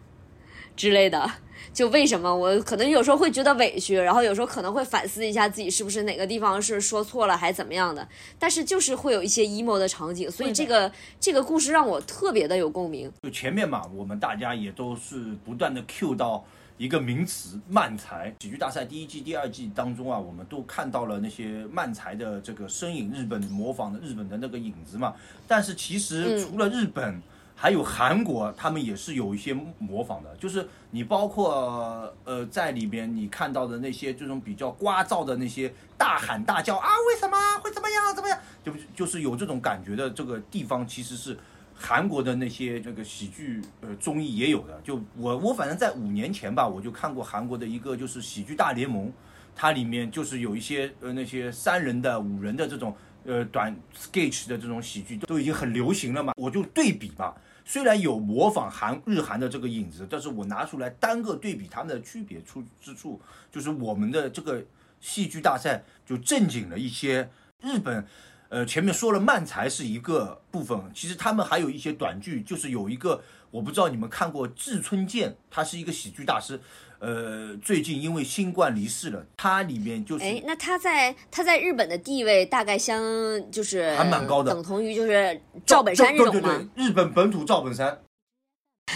[0.77, 1.31] 之类的，
[1.73, 8.07] 就为什么我可能有时候会觉得委屈，然后有时候可能会反思一下自己是不是哪个地方是说错了还怎么样的，
[8.39, 13.11] 但是就是会有一些 emo 的场景，所以这个这个故事让我特别的有共鸣。
[13.23, 16.45] 就前面嘛，我们大家也都是不断的 cue 到。
[16.79, 25.15] 一个名词慢才喜剧大赛第一季、第二季当中啊，我们都看到了那些慢才的这个身影，日本模仿的日本的那个影子嘛。
[25.47, 27.23] 但是其实除了日本，
[27.55, 30.35] 还有韩国，他们也是有一些模仿的。
[30.37, 41.39] 就是你包括呃在里边你看到的那些这种比较聒噪的那些大喊大叫啊，为什么会怎么样怎么样，就就是有这种感觉的这个地方，其实是。
[41.83, 49.13] 韩国的那些这个喜剧呃综艺也有的，就我我反正在五年前吧，我就看过韩国的一个就是喜剧大联盟，
[49.57, 63.21] 它里面就是有一些呃那些三人的五人的这种呃短 sketch 的这种喜剧都已经很流行了嘛，我就对比嘛，虽然有模仿韩日韩的这个影子，但是我拿出来单个对比他们的区别出之处，
[63.51, 64.65] 就是我们的这个
[65.01, 67.29] 戏剧大赛就正经了一些，
[67.61, 68.07] 日本。
[68.53, 76.61] 呃，前面说了慢才是一个部分，其实他们还有一些短剧，就是有一个我不知道你们看过志村健，他是一个喜剧大师，
[76.99, 83.03] 呃，最近因为新冠离世了，他里面就是哎，那他在他在日本的地位大概相
[83.51, 86.69] 就是还蛮高的，等同于就是赵本山这种吗？
[86.75, 88.03] 日本本土赵本山。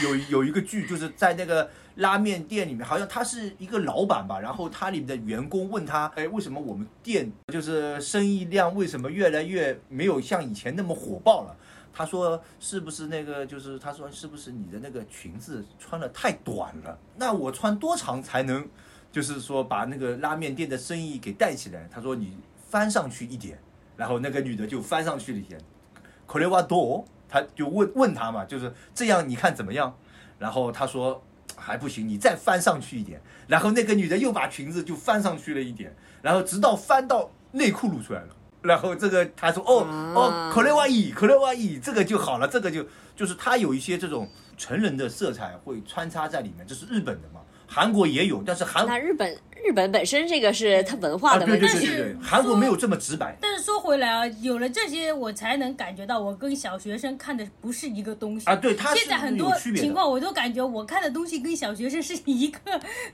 [0.02, 11.56] 有有一个剧，就是在那个拉面店里面，好像他是一个老板吧，然后他里面的员工问他，哎，为什么我们店就是生意量为什么越来越没有像以前那么火爆了？
[11.94, 16.98] 他说是不是那个就是他说是不是你的那个裙子穿的太短了？
[17.16, 18.68] 那我穿多长才能
[19.10, 21.88] 就是说把那个拉面店的生意给带起来？
[21.90, 22.36] 他说你
[22.68, 23.58] 翻上去一点，
[23.96, 25.58] 然后那个女的就翻上去了一点，
[26.26, 27.02] 可雷瓦多。
[27.28, 29.96] 他就问问他嘛，就是这样，你看怎么样？
[30.38, 31.22] 然后他说
[31.56, 33.20] 还不行，你再翻上去一点。
[33.46, 38.28] 然后那个女的又把裙子就翻上去了一点，然后直到翻到内裤露出来了。
[38.62, 47.40] 然后这个他说哦哦，可雷哇伊，可雷哇伊，这个就好了，这个就就是他有一些这种成人的色彩会穿插在里面，这是日本的嘛。
[47.66, 53.36] 韩国也有，但是韩那日本日本本身这个是它文化的问题，对对对对，韩国没有这么直白。
[53.40, 58.54] 但是说回来啊，有了这些，我才能感觉到我跟小学生看的不是一个东西啊。
[58.54, 62.58] 对，他现在很多情况我都感觉我看的东西跟小学生是一个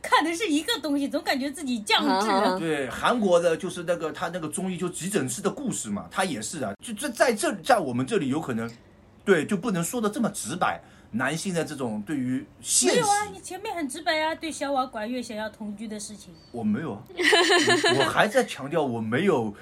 [0.02, 2.58] 看的是一个东西，总感觉自己降智了。
[2.58, 8.70] 对，韩国的就是那个他那个综艺就急诊室的故事嘛，他也是啊，就这在这在我们这里有可能，
[9.24, 10.82] 对，就不能说的这么直白。
[11.12, 17.02] 男性的这种对于现实，没有啊，你前面很直白啊，对小瓦管乐想要同居的事情，我没有啊，
[17.98, 19.54] 我还在强调我没有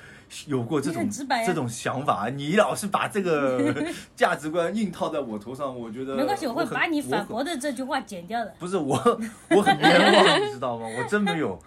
[0.46, 1.08] 有过这种
[1.44, 3.84] 这种想法，你老是把这个
[4.14, 8.54] 价值观硬套在我头上，我觉得没关系，我会把你反驳的这句话剪掉的。
[8.58, 8.94] 不是我，
[9.50, 10.86] 我很冤枉，你知道吗？
[10.86, 11.60] 我真没有。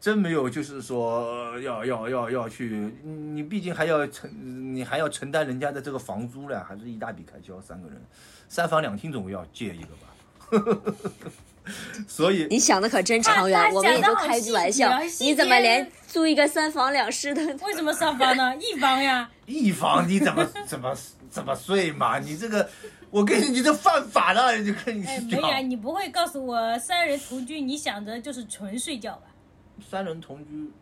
[0.00, 4.30] 真没有，就是说要要要要去，你毕竟还要承，
[4.74, 8.00] 你还要承担人家的这个房租了，还是一大笔开销，三个人，
[8.50, 10.92] 三房两厅总要借一个吧。
[12.08, 15.00] 所以你想的可真长远，我们也就开句玩笑。
[15.20, 17.40] 你怎么连租一个三房两室的？
[17.64, 18.54] 为什么三房呢？
[18.58, 19.30] 一房呀。
[19.46, 20.92] 一房你怎么怎么
[21.30, 22.18] 怎么睡嘛？
[22.18, 22.68] 你这个，
[23.10, 29.22] 我跟你你这犯法了，就跟你哎，没呀，你不会告诉我三人同居，你想着就是纯睡觉吧？
[29.88, 30.72] 三人同居，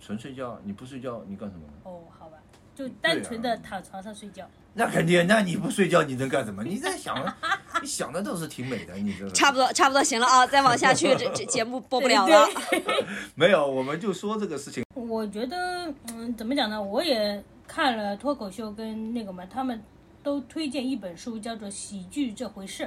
[0.00, 1.62] 纯睡觉，你不睡觉你干什么？
[1.82, 2.38] 哦，好吧，
[2.76, 4.48] 就单纯的躺床上睡觉。
[4.72, 6.62] 那肯定，那你不睡觉你能干什么？
[6.62, 7.16] 你在想，
[7.82, 12.48] 你想的倒是挺美的，你这差不多，差不多行了啊，再往下去这这节目播不了了。
[13.34, 14.84] 没有，我们就说这个事情。
[14.94, 16.80] 我觉得，嗯，怎么讲呢？
[16.80, 19.82] 我也看了脱口秀跟那个嘛，他们
[20.22, 22.84] 都推荐一本书，叫做《喜剧这回事》。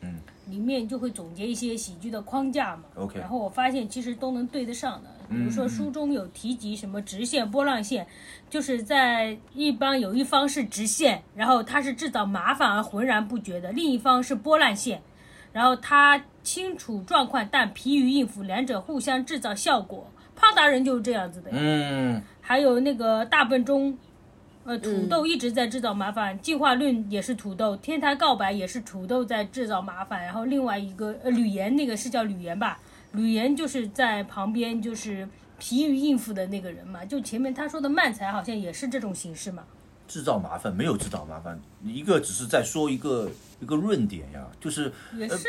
[0.00, 0.20] 嗯。
[0.46, 2.82] 里面就会总结一些喜剧的框架嘛。
[2.96, 3.18] OK。
[3.18, 5.08] 然后我发现其实都能对得上的。
[5.28, 8.06] 比如说书中有提及什么直线、波浪线，
[8.48, 15.00] 就是在一般有一方是直线，然后他是制造麻烦而浑然不觉的；另一方是波浪线，
[15.52, 20.10] 然后他清楚状况但疲于应付，两者互相制造效果。
[20.36, 21.50] 胖达人就是这样子的。
[21.52, 22.22] 嗯。
[22.40, 23.96] 还有那个大笨钟，
[24.64, 32.78] 呃，土豆一直在制造麻烦，进化论也是土豆，天台告白也是土豆在制造麻烦，然后另外一个呃吕岩那个是叫吕岩吧。
[33.14, 37.04] 吕岩就是在旁边，就是疲于应付的那个人嘛。
[37.04, 39.64] 就前面他说的慢才好像也是这种形式嘛。
[40.06, 44.92] 制造麻烦没有制造麻烦，一个只是在说一个一个论点呀，就是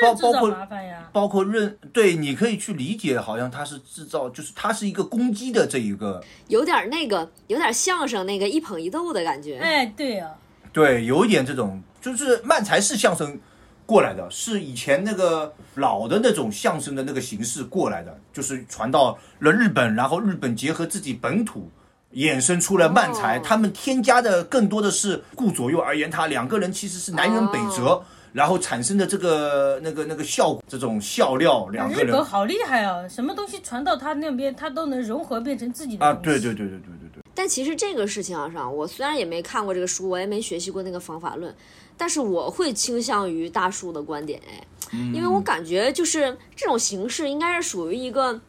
[0.01, 0.67] 包包括
[1.11, 9.59] 包括论对，你可以去理解，好像他是制造，就是他是一个攻击的这一个，有点那个，有点相声那个一捧一逗的感觉。
[9.59, 10.31] 哎，对啊，
[10.71, 13.37] 对，有一点这种，就是慢才是相声。
[13.85, 21.69] 过来的是以前那个老的那种相声的那个形式过来的，就是传到了日本，然后日本结合自己本土，
[22.13, 23.37] 衍生出了漫才。
[23.39, 28.01] 他们添加的更多的是顾左右而言他，两个人其实是南辕北辙，
[28.33, 32.07] 然后产生的这个那个那个效果，这种笑料，两个人。
[32.07, 33.07] 日本好厉害啊！
[33.07, 36.13] 什么东西传到他那边，他都能融合变成自己的啊！
[36.23, 37.23] 对对对对对对对。
[37.35, 41.53] 但其实这个事情上，我虽然也没看过这个书，我也没学习过那个方法论。
[41.97, 44.67] 但是我会倾向于大树的观点，哎，
[45.13, 48.41] 因为我感觉就是这种形式应该是属于一个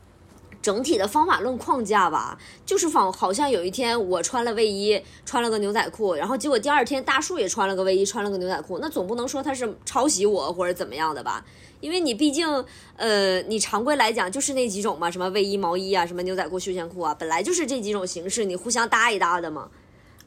[0.61, 2.39] 整体的方法论框架吧。
[2.65, 11.45] 就是仿好像有一天我穿了卫衣，穿了个牛仔裤，然后结果第二天大树也穿了个卫衣，穿了个牛仔裤，那总不能说他是抄袭我或者怎么样的吧？
[11.81, 12.65] 因为你毕竟，
[12.97, 19.69] 呃，你常规来讲就是那几种嘛，什么卫衣、毛衣啊，什么牛仔裤、休闲裤啊，本来就是这几种形式，你互相搭一搭的嘛。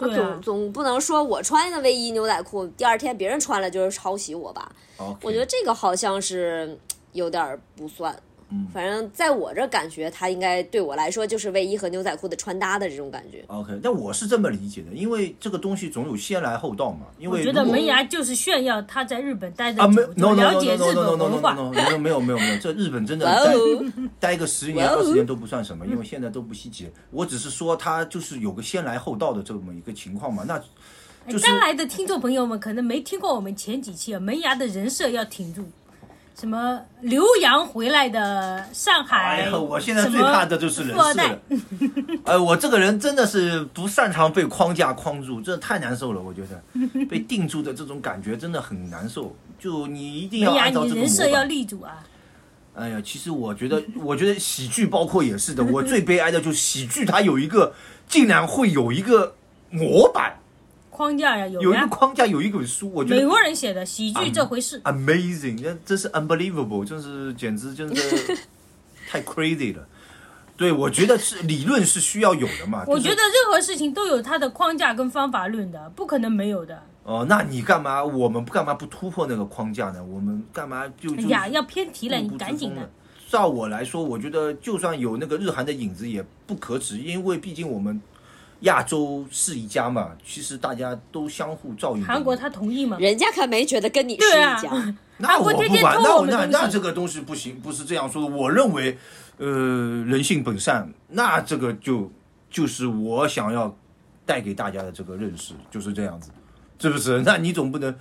[0.07, 4.71] 总总不能说我穿个卫衣牛仔裤，第二天别人穿了就是抄袭我吧？
[5.21, 6.77] 我觉得这个好像是
[7.13, 8.15] 有点不算。
[8.51, 13.43] 嗯，反正在我这感觉，它应该对我来说就是卫衣和牛仔裤的穿搭的这种感觉。
[13.47, 17.07] OK，但我是这么理解的，因为这个东西总有先来后到嘛。
[17.19, 19.81] 因为我觉得门牙就是炫耀他在日本待的
[20.15, 21.53] 久，了解日本文化。
[21.71, 23.25] 没有没有没有没有，这日本真的
[24.19, 26.89] 待待个十年二十年都不算什么，因为现在都不稀奇。
[27.11, 30.43] 我只是说他就是有个先来后到的这么一个情况嘛。
[30.47, 30.59] 那
[31.39, 35.63] 刚来的听众朋友们可能没听过我们前几期啊，门牙的人设要挺住。
[36.39, 39.43] 什么留洋回来的上海？
[39.43, 41.39] 哎我现在最怕的就是人事了。
[42.23, 46.21] 哎，我这个人真的是不擅长被框架框住，这太难受了。
[46.21, 46.61] 我觉得
[47.07, 49.35] 被定住的这种感觉真的很难受。
[49.59, 51.97] 就你一定要按照这个人设要立住啊！
[52.73, 55.61] 哎呀，其实我觉得， 我觉得喜剧包括也是的。
[55.65, 57.73] 我最悲哀的就是喜剧，它有一个
[58.07, 59.35] 竟然会有一个
[59.69, 60.39] 模板。
[60.99, 68.37] 框架呀，有有一个框架，有一本书，我觉得美国人写的喜剧这回事，amazing，那这是 unbelievable，就是简直就是
[69.09, 69.87] 太 crazy 了。
[70.57, 72.83] 对，我觉得是理论是需要有的嘛。
[72.85, 76.83] 我觉得任何事情都有它的框架跟方法论的，不可能没有的。
[77.03, 78.03] 哦，那你干嘛？
[78.03, 80.03] 我们干嘛不突破那个框架呢？
[80.03, 82.89] 我们干嘛就哎呀，要偏题了，你赶紧的。
[83.29, 88.01] 照我来说，我觉得就算有那个日韩的影子也不可耻，因为毕竟我们。
[88.62, 92.05] 亚洲是一家嘛，其实大家都相互照应。
[92.05, 92.97] 韩国他同意吗？
[92.99, 94.95] 人家可没觉得跟你是一家。
[95.18, 98.36] 那我不管，那我那那这个东西不行，不是这样说的。
[98.36, 98.97] 我认为，
[99.38, 99.47] 呃，
[100.05, 102.12] 人性本善，那这个就
[102.49, 103.76] 就是我想要
[104.26, 106.32] 带给大家的这个认识，就是这样子，
[106.80, 107.22] 是不是？
[107.26, 107.93] 那你总不能。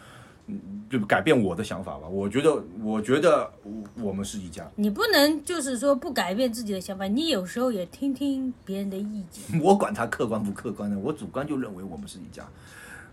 [0.90, 2.08] 就改变我的想法吧。
[2.08, 3.50] 我觉得，我觉得
[3.96, 4.66] 我们是一家。
[4.76, 9.60] 你不能就是说不改变自己的想法，你有时候也听听别人的意见。
[9.62, 12.46] 我管他客观不客观的，我主观就认为我们是一家。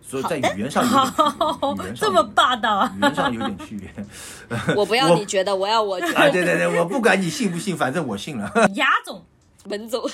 [0.07, 2.93] 所以在语言上有点，语言上这么霸道啊！
[2.95, 3.91] 语言上有点区别。
[4.75, 6.13] 我不要 你觉得，我要我觉得。
[6.13, 8.51] 啊，对对对，我不管你信不信，反正我信了。
[8.75, 9.25] 牙总，
[9.63, 10.07] 文总，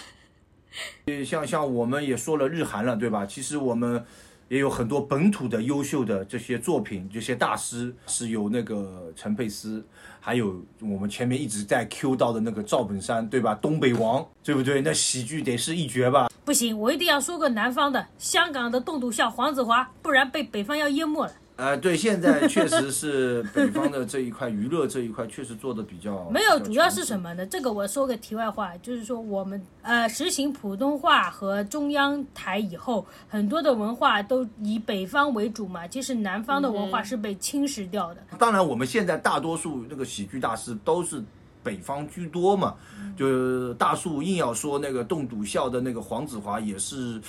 [1.26, 3.26] 像像我们也说了日韩了，对吧？
[3.26, 4.06] 其实我们
[4.52, 9.82] 也有很多本土的优秀的这些作品，这些大师是有那个陈佩斯，
[10.20, 13.56] 还有我们前面一直在 Q 到的那个赵本山，对吧？
[13.56, 14.82] 东北王，对不对？
[14.82, 16.30] 那喜剧得是一绝吧？
[16.44, 21.32] 不行，我一定要说个南方的，香港的栋笃笑黄子华，不然被北方要淹没了。
[21.62, 27.46] 呃，对，现在确实是北方的这一块娱乐这一块确实做的比较 没有，主要是什么呢？
[27.46, 38.22] 这个我说个题外话，就是说我们呃实行普通话和中央台以后，很多的文化都以北方为主嘛，其实南方的文化是被侵蚀掉的。
[38.40, 41.24] 当然，我们现在大多数那个喜剧大师都是。
[41.64, 42.74] 北方居多嘛，
[43.16, 47.22] 就大树硬要说那个栋笃笑的那个黄子华也是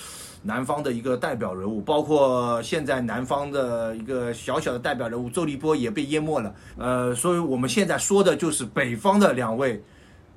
[0.43, 6.55] 南方的一个代表人物，包括现在南方的一个小小的代表人物周立波也被淹没了。
[6.77, 9.83] 呃，所以我们现在说的就是北方的两位，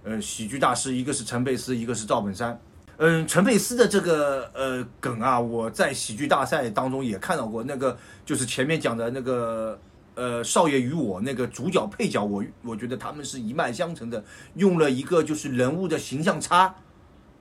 [0.04, 2.58] 呃，喜剧大师，一个是陈佩斯，一个是赵本山。
[2.98, 9.78] 嗯，陈佩斯的这个呃梗啊，我在喜剧大赛当中也看到过，那个就是前面讲的那个。
[10.18, 16.74] 呃，少爷与我那个主角配角，我我觉得他们是一脉相承的，用了一个就是人物的形象差，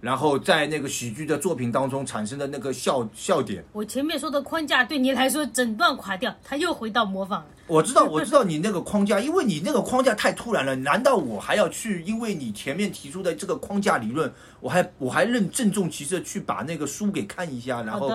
[0.06, 3.66] 然后在那个喜剧的作品当中产生的那个笑笑点。
[3.74, 7.47] 我前面说的框架对你来说整段垮掉，他又回到模仿了。
[7.66, 10.76] 我知道， 我知道你那个框架，因为你那个框架太突然了。
[10.76, 12.03] 难道我还要去？
[12.03, 18.12] 因为你前面提出的这个框架理论，我还我还认郑重其事去把那个书给看一下，然后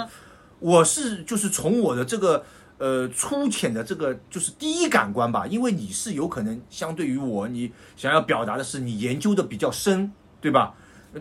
[0.60, 2.44] 我是就是从我的这个。
[2.82, 10.10] 呃，粗浅的这个就是第一感官吧，因为你是有可能相对于我，你想要表达的是你研究的比较深，
[10.40, 10.72] 对吧？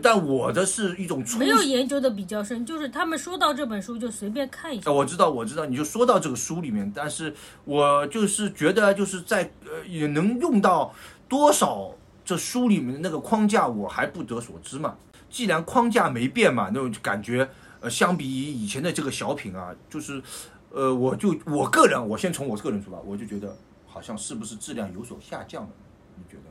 [0.02, 4.92] 但我的是一种没有研究的比较深，就是他们说到这本书就随便看一下。
[4.92, 7.34] 我知道，我知道，你就说到这个书里面，但是
[7.64, 10.94] 我就是觉得就是在呃也能用到
[11.28, 14.96] 多少这书里面的那个框架，我还不得所知嘛。
[15.28, 17.48] 既然框架没变嘛，那种感觉
[17.80, 20.22] 呃相比以前的这个小品啊，就是。
[20.72, 23.56] 呃，我就我个人，我先从我个人出发，我就觉得
[23.88, 25.68] 好像是不是质量有所下降了？
[26.14, 26.49] 你觉得？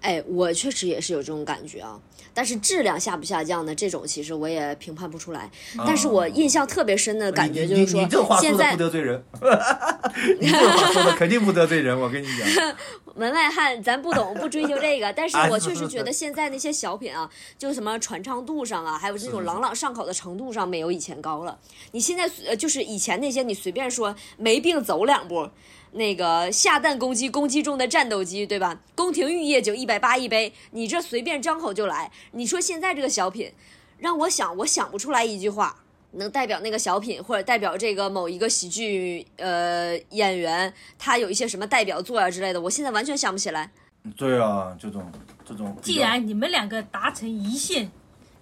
[0.00, 2.00] 哎，我确实也是有这种感觉啊，
[2.32, 3.74] 但是质量下不下降呢？
[3.74, 5.50] 这种其实我也评判不出来。
[5.86, 8.00] 但是我印象特别深的感觉就是说，
[8.40, 9.22] 现在不得罪人，
[10.40, 12.76] 你这话说的肯定不得罪人，我跟你讲。
[13.16, 15.12] 门外汉，咱不懂，不追求这个。
[15.12, 17.28] 但是我确实觉得 现在那些小品啊，
[17.58, 21.58] 就什么传唱度上啊，还有这种朗朗上口的程度上，没有以前高了。
[21.90, 25.50] 你现在呃，就是以前那些，你随便说没病走两步。
[25.92, 28.80] 那个下蛋公鸡，公鸡中的战斗机，对吧？
[28.94, 32.10] 宫廷玉液酒一百八一杯，你这随便张口就来。
[32.32, 33.52] 你说现在这个小品，
[33.98, 35.74] 让我想，我想不出来一句话
[36.12, 43.70] 能代表那个小品，或者代表这个某一个喜剧呃演员，他有一些什么代表作啊之类的，我现在完全想不起来。
[44.16, 45.10] 对啊，这种
[45.44, 45.76] 这种。
[45.82, 47.90] 既然你们两个达成一线，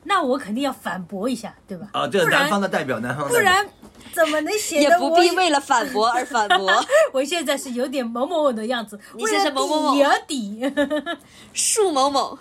[0.05, 1.89] 那我肯定要反驳一下，对吧？
[1.93, 3.27] 啊，这南方的代表，南方。
[3.27, 3.67] 不然。
[4.13, 6.71] 怎么能写也不必为了反驳而反驳。
[7.13, 10.61] 我现在是有点某某某的样子， 你现在某某某而底，
[11.53, 12.39] 树某某，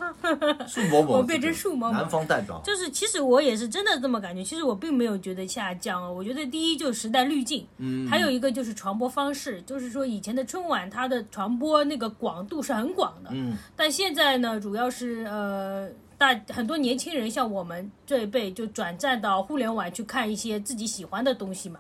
[0.68, 1.94] 树某某，我变成树某某。
[1.94, 4.44] 南方代表就是，其实我也是真的这么感觉。
[4.44, 6.14] 其实我并没有觉得下降哦。
[6.14, 15.90] 我觉得第一就是时代滤镜，嗯，还有一个就是传播方式，就是说以前的春晚它的传播那个广度是很广的，嗯，但现在呢，主要是呃。
[16.18, 21.80] 大很多年轻人像我们这一辈就转战到互联网去看一些自己喜欢的东西嘛。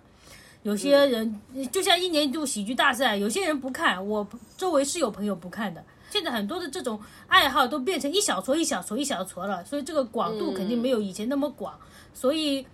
[0.63, 1.39] 有些人
[1.71, 4.27] 就像一年一度喜剧大赛，有些人不看，我
[4.57, 5.83] 周围是有朋友不看的。
[6.09, 11.73] 现在很多的这种爱好都变成一小撮一小撮一小撮了，所以这个广度肯定没有以前那么广。
[12.13, 12.65] 所以，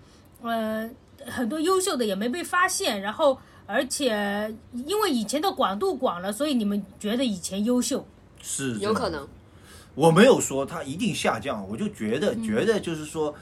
[0.42, 0.90] 呃，
[1.26, 3.02] 很多优秀的也没被发现。
[3.02, 4.56] 然后，而且
[4.86, 8.06] 因为以前的广度广了，所以你们觉得以前优秀
[8.42, 9.28] 是有可能。
[9.96, 13.34] 我没有说它一定下降，我就觉得觉得就是说，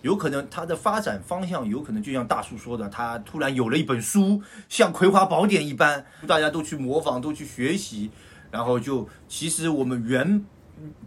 [0.00, 8.10] 有可能它的发展方向有可能就像大叔说的，他突然有了一本书，像《葵花宝典》一般，大家都去模仿，都去学习，
[8.50, 10.42] 然后就其实我们原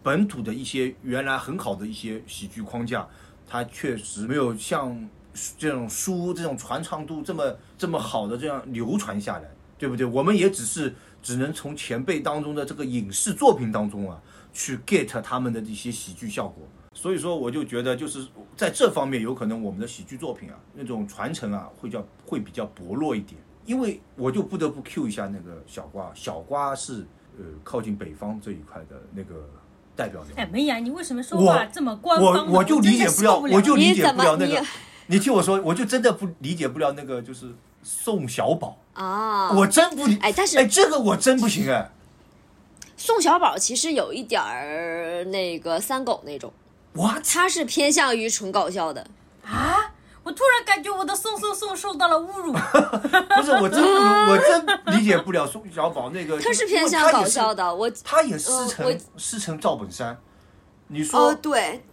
[0.04, 3.08] 本土的一些原来很好的一些喜剧框架，
[3.48, 5.10] 它确实没有像
[5.58, 10.06] 这种书这种传唱度这么这么好的这样流传下来，对不对？
[10.06, 14.22] 我们也只是只能从前辈当中的这个影视作品当中啊。
[14.54, 18.26] 去 get 他们的一些喜剧效果，所以说我就觉得就是
[18.56, 27.06] 在这方面有可能我们的喜剧作品啊那种传承啊会叫会比较薄弱一点，因为我就不得不 Q 一下那个小瓜，小瓜是
[27.38, 29.50] 呃靠近北方这一块的那个
[29.96, 30.40] 代表人物。
[30.40, 32.48] 哎，梅雅，你为什么说话这么官方？
[32.48, 34.64] 我我就理解不了，我就理解不了那个。
[35.08, 37.48] 你听我说，我就真的不理解不了那个就是
[37.82, 41.92] 宋小宝啊，我真不理哎，但是哎这个我真不行哎。
[43.06, 46.54] 宋小宝其实有一点儿那个三狗那种，
[46.94, 49.06] 哇，他是偏向于纯搞笑的。
[49.46, 49.92] 啊！
[50.24, 52.54] 我突然感觉我的宋宋宋受到了侮辱。
[52.56, 56.40] 不是，我真我真理解不了宋小宝那个。
[56.40, 60.18] 他是偏向搞笑的，我他也师承师承赵本山。
[60.88, 61.20] 你说？
[61.20, 61.84] 哦，对。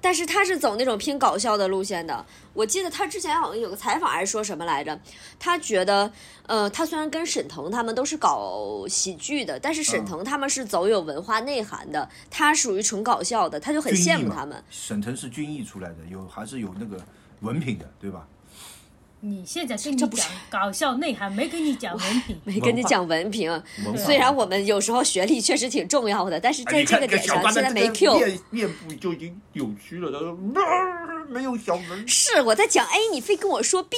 [0.00, 2.24] 但是他是走那种偏搞笑的路线的。
[2.52, 4.98] 我记得他之前好像有个采访还是说什么来着？
[5.38, 6.10] 他觉得，
[6.46, 14.62] 呃，他虽然跟沈腾他们都是搞喜剧的，但是沈腾他们是走有文化内涵的，他属于纯搞笑的，他就很羡慕他们。
[14.70, 17.00] 沈腾是军艺出来的，有还是有那个
[17.40, 18.26] 文凭的，对吧？
[19.22, 20.10] 你现在跟你讲
[20.48, 23.62] 搞笑内涵，没跟你讲文凭，没跟你讲文凭。
[23.96, 28.18] 虽然我们有时候学历确实挺重要的，但是在这个点上现在没 Q。
[28.18, 30.34] 面面部就已经扭曲了，他说
[31.28, 32.08] 没有小文。
[32.08, 33.96] 是我在讲 A，你非跟我说 B，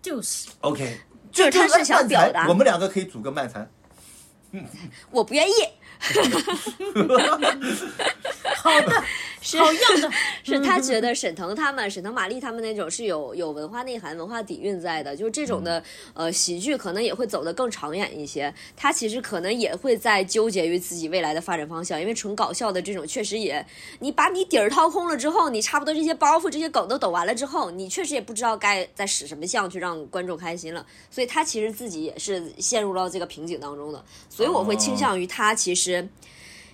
[0.00, 0.98] 就是 OK，
[1.30, 2.48] 就是他是想表达。
[2.48, 3.68] 我们两个可以组个漫才。
[5.10, 5.52] 我不愿意。
[8.56, 8.90] 好的，
[9.42, 10.10] 是好样的。
[10.42, 15.82] 是他觉得沈腾他们、沈腾、马丽他们那种是有有文化内涵、文化底蕴在的，就是这种的
[16.14, 18.54] 呃喜剧可能也会走得更长远一些。
[18.76, 23.66] 他其实可能也会在纠结于自己未来的发展方向，因为纯搞笑的这种确实也，
[23.98, 30.86] 你把你底儿掏空了之后，你差不多这些包袱、这些梗都抖完了之后，你确实也不知道该再使什么相去让观众开心了。
[31.10, 34.04] 所以他其实自己也是陷入到这个瓶颈当中的。
[34.28, 36.08] 所以我会倾向于他其实。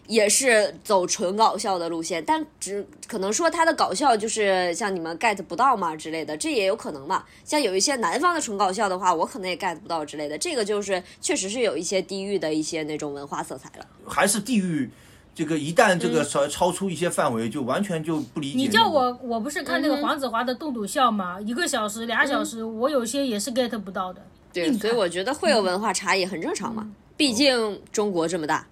[0.09, 7.23] 也是走纯搞笑的路线，但只可能说他的搞笑就是像你们 get 不到嘛之类的，这也有可能嘛。
[7.45, 10.37] 像有一些南方的纯搞笑的话，我可能也 get 不到之类的。
[10.39, 13.87] 这个就是确实是有一些地域的一些那种文化色彩了。
[14.07, 14.91] 还是地域，
[15.35, 18.57] 这个一旦这个超超出一些范围，就完全就不理解。
[18.57, 24.23] 你叫我，我不是看那个黄子华的动笃笑吗，一个小时、俩小时，我有些也是 get 不到的。
[24.55, 26.91] 对，所以我觉得会有文化差异，很正常嘛。
[27.15, 28.67] 毕竟中国这么大。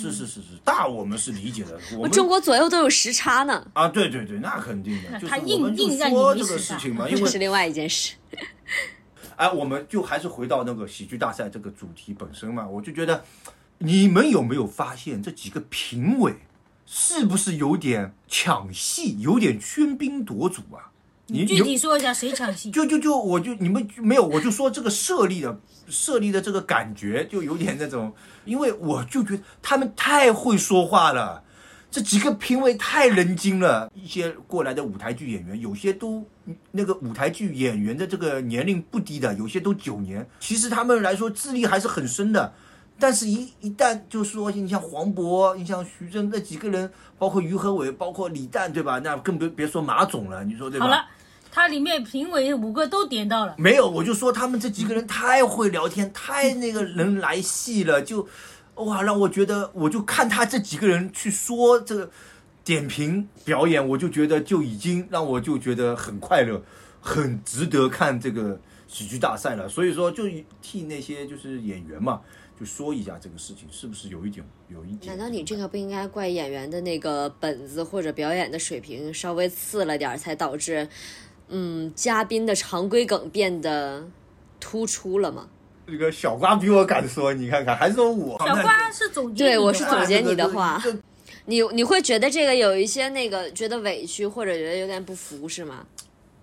[0.00, 1.78] 是是是是，大我们是理解的。
[1.94, 3.66] 我们中国左右都有时差呢。
[3.72, 5.20] 啊，对对对，那肯定的。
[5.28, 8.14] 他硬硬让说这个事情嘛，因为 是另外一件事。
[9.36, 12.66] 哎，我们就还是回到那个喜剧大赛这个主题本身嘛。
[12.66, 13.24] 我就觉得，
[13.78, 16.34] 你们有没有发现这几个评委
[16.86, 20.90] 是不是有点抢戏，有点喧宾夺主啊？
[21.30, 22.70] 你具体说一下谁抢戏？
[22.70, 28.12] 就就就我就你们没有，我就说这个设立的设立的这个感觉就有点那种，
[28.44, 31.42] 因为我就觉得他们太会说话了，
[31.90, 33.90] 这几个评委太人精了。
[33.94, 36.24] 一些过来的舞台剧演员，有些都
[36.72, 40.28] 那个舞台剧演员的这个年龄不低的，有些都九年。
[40.40, 42.52] 其实他们来说资历还是很深的。
[43.00, 48.98] 但是，一一旦就说你像黄渤，你像徐峥那几个人，包括于和伟，包括李诞，对吧？
[48.98, 50.86] 那更别别说马总了，你说对吧？
[50.86, 51.06] 好了，
[51.50, 53.54] 他里面评委五个都点到了。
[53.58, 58.28] 没有，我就说他们这几个人太会聊天，太那个人来戏了，就
[58.74, 62.10] 哇，让我觉得，我就看他这几个人去说这个
[62.64, 66.62] 点评表演，我就觉得就已经让我就觉得很快乐，
[67.00, 69.68] 很值得看这个喜剧大赛了。
[69.68, 70.24] 所以说，就
[70.62, 72.20] 替那些就是演员嘛。
[72.58, 75.16] 就说一下这个事情是不是有一点有一点？
[75.16, 80.88] 难道你这个不应该怪演员的那个本子或者表演的水平稍微次了点，才导致，
[81.48, 84.06] 嗯，嘉宾的常规梗变得
[84.60, 85.48] 突出了吗？
[85.86, 90.82] 这个小瓜比我敢说，你看看，还说我小瓜是总结，对我是总结你的话，
[91.46, 95.86] 你你会觉得这个有一些那个觉得委屈或者觉得有点不服是吗？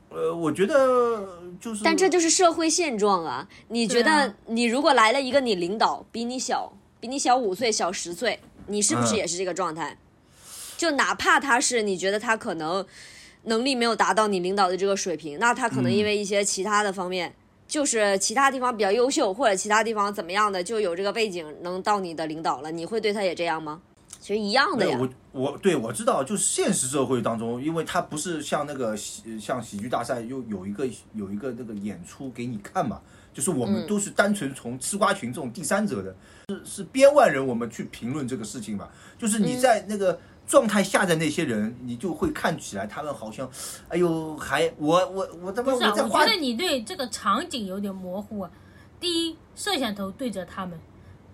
[0.09, 1.27] 呃，我觉得
[1.59, 3.47] 就是，但这就是社会现状啊！
[3.67, 9.97] 你觉得你如果来了一个你领导比你小，比你小五岁、小十岁，你是不是也是这个状态？
[10.77, 12.85] 就哪怕他是你觉得他可能
[13.45, 17.33] 能力没有达到你领导的这个水平，那他可能因为一些其他的方面，
[17.67, 23.81] 就是其他地方比较优秀，或者其他地方怎么样的，就有这个背景能到你的领导了，你会对他也这样吗？
[24.19, 24.97] 其实一样的呀。
[24.99, 32.99] 我我对我知道，就是现实社会当中，因为他不是像那个喜像喜剧大赛又有一个有一个那个演出给你看嘛，
[33.31, 36.15] 就是我们都是单纯从吃瓜群众第三者的，
[36.49, 38.89] 是是编外人，我们去评论这个事情嘛。
[39.19, 43.49] 就是你在那个状态下的那些人，你就会看起来他们好像，
[43.89, 46.19] 哎呦，还我我我他妈我在画。
[46.19, 48.51] 我觉得你对这个场景有点模糊啊。
[48.99, 50.77] 第一，摄像头对着他们；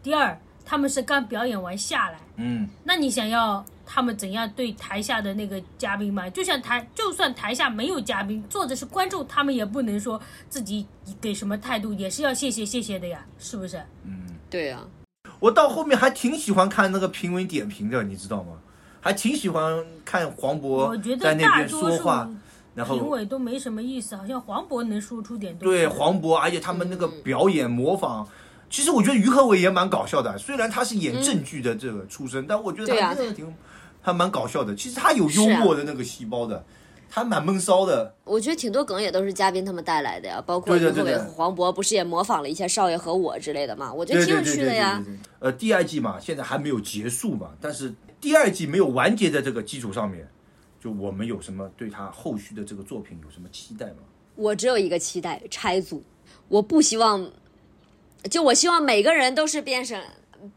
[0.01, 0.39] 第二。
[0.63, 6.29] 他们是刚表演完下来，嗯，那你想要他们怎样对台下的那个嘉宾吗？
[6.29, 10.85] 就像台，就算台下没有嘉宾，坐着是观众，他们也不能说自己
[11.19, 13.83] 给什么态度，也是要谢谢谢谢的呀，是不是？
[14.05, 14.85] 嗯，对呀。
[15.39, 18.59] 我到后面还挺喜欢看那个评委点评的，你知道吗？
[19.01, 22.29] 还挺喜欢看黄渤在那边说话，
[22.73, 25.57] 然后评委都没什么意思，好像黄渤能说出点。
[25.57, 28.25] 对黄渤，而且他们那个表演模仿。
[28.69, 33.53] 其实我觉得于和伟也蛮搞笑的，虽然他是演正剧的这个出身，但我觉得他真的挺
[34.01, 34.73] 还蛮搞笑的。
[34.73, 36.63] 其实他有幽默的那个细胞的，
[37.09, 38.15] 他蛮闷骚的。
[38.23, 43.91] 我觉得挺多梗也都是嘉宾他们带来的呀，包括于和伟黄渤不是也模仿了一下少爷和我之类的嘛？
[43.91, 45.03] 我觉得挺有趣的呀。
[45.39, 50.29] 呃，第二季嘛，现在还没有结束嘛，但是第二季没有完结的这个基础上面，
[50.79, 54.03] 就我们有什么对他后续的这个作品有什么期待吗？
[54.35, 56.03] 我只有一个期待，拆组。
[56.47, 57.31] 我不希望，
[58.29, 60.01] 就我希望每个人都是变成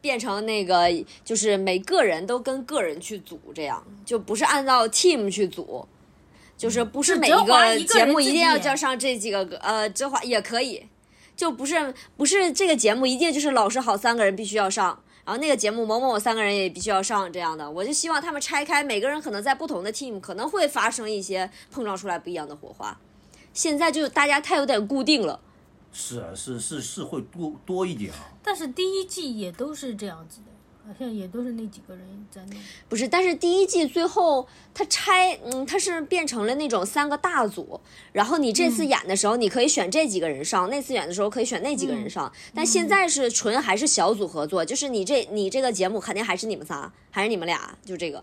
[0.00, 0.90] 变成那个，
[1.24, 5.86] 就是每个人都跟个人去组，这样就不是按照 team 去组，
[6.56, 10.82] 就是不是每一个节目一定要叫上这几个呃，这话也可以，
[11.36, 22.98] 就不是不是这个节目一定就是老师好三个人必须要上，然后那个节目某某某三个人也必须要上这样的，我就希望他们拆开，每个人可能在不同的 team 可能会发生一些碰撞出来不一样的火花，
[23.52, 25.40] 现在就大家太有点固定了。
[25.92, 28.18] 是啊，是是是会多多一点啊。
[28.42, 30.52] 但是第一季也都是这样子的，
[30.86, 32.56] 好像也都是那几个人在那。
[32.88, 37.80] 不是，但是第一季最后他拆，嗯，他是变成了那种三个大组，
[38.12, 42.30] 然后你这次演的时候，你可以选这几个人上，那次演的时候可以选那几个人上。
[42.54, 48.22] 但现在是纯还是小组合作，就是你这你这个节目肯定还是你们仨，还是你们俩，就这个。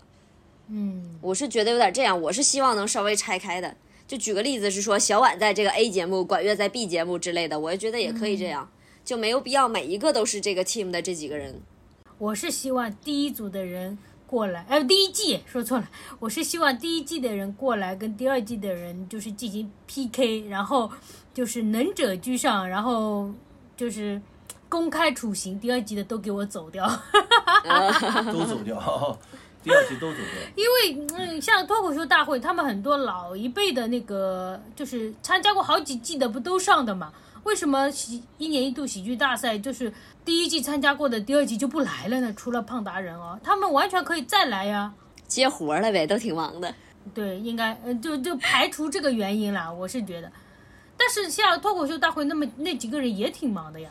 [0.68, 3.76] 嗯，我是觉得有点这样，我是希望能稍微拆开的。
[4.06, 8.70] 就举个例子是说，小婉在这个 A 节目，管乐在 B 节目之类的，我也觉得也可以这样，
[9.04, 11.60] 就没有必要每一个都是这个 team 的这几个人。
[12.22, 13.98] 我是希望第一组的人
[14.28, 20.88] 过来，哎，第一季说错了，我是希望第一季的人过来跟第二季的人就是进行 PK，然后
[21.34, 23.28] 就是能者居上，然后
[23.76, 24.22] 就是
[24.68, 26.88] 公开处刑，第二季的都给我走掉，
[28.32, 29.18] 都走掉。
[29.64, 37.12] 第二季都走掉，因为嗯，像脱口秀大会，他们很多老一辈的那个，就是参加过好几季的，不都上的嘛？
[37.44, 39.92] 为什么喜一年一度喜剧大赛就是
[40.24, 42.32] 第一季参加过的，第二季就不来了呢？
[42.36, 44.92] 除了胖达人哦，他们完全可以再来呀，
[45.26, 46.74] 接活了呗，都挺忙的。
[47.12, 50.30] 对，应该呃，就就排除这个原因啦， 我是觉得。
[50.96, 53.90] 但是像脱口秀大会那么那几个人也挺忙的呀，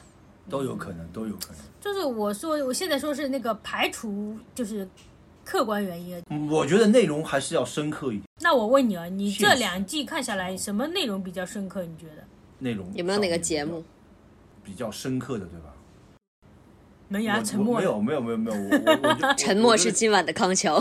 [0.49, 1.57] 都有可能，都有可能。
[1.79, 4.87] 就是我说，我现在说是那个排除，就是。
[5.43, 8.23] 客观原因，我觉得内容还是要深刻一点。
[8.41, 11.81] 那我问你啊，你这两季看下来，什么内容比较深刻？
[11.83, 12.23] 你觉得？
[12.62, 13.84] 内容有没有哪个节目
[14.64, 15.74] 比较深刻的，对吧？
[17.07, 17.80] 门牙沉默。
[17.80, 18.57] 没有，没有，没有，没有。
[18.57, 20.76] 我 沉默是今晚的康桥。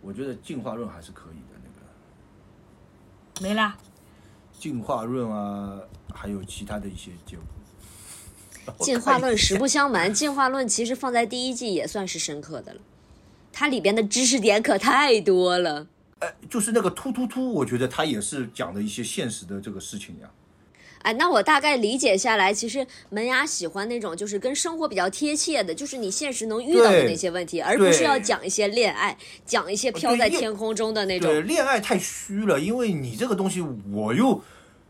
[0.00, 1.68] 我觉得进化论还是可以的，那
[3.42, 3.48] 个。
[3.48, 3.76] 没啦。
[4.58, 5.80] 进化论啊，
[6.14, 7.42] 还有其他的一些节目。
[8.78, 12.80] 进化论实不相瞒，进化论其实放在第一季也算是深刻的了，
[13.52, 15.88] 它里边的知识点可太多了。
[16.22, 20.30] 哎，就是那个突突突，我觉得他也是讲的一些现实的这个事情呀。
[21.02, 31.28] 哎，那我大概理解下来，其实门牙喜欢那种就是跟生活比较贴切的，就是你现实能遇到的那些问题，而不是要讲一些恋爱，讲一些飘在天空中的那种。
[31.28, 33.60] 对，恋爱太虚了，因为你这个东西
[33.92, 34.42] 我又。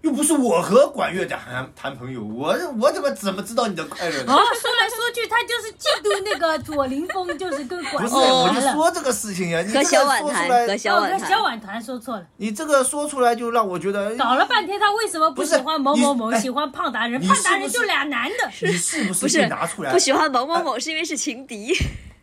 [0.03, 4.33] 又不是我和管乐谈谈朋友，我我怎么怎么知道你的快乐呢？
[4.33, 8.01] 哦，说来说去，他就是嫉妒那个左凌峰，就是跟管乐。
[8.01, 12.27] 不是，我就说这个事情呀，你和小婉谈，和小婉谈，小婉谈说错了。
[12.37, 17.21] 你这个说出来就让我觉得搞了半天，他为什么不喜欢某某某，喜欢胖达人？
[17.25, 19.93] 胖达人就俩男的，你是不是拿出来？
[19.93, 21.73] 不喜欢某某某是因为是情敌。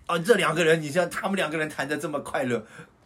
[0.06, 2.66] 啊，这两个人，你像他们两个人谈的这么快乐，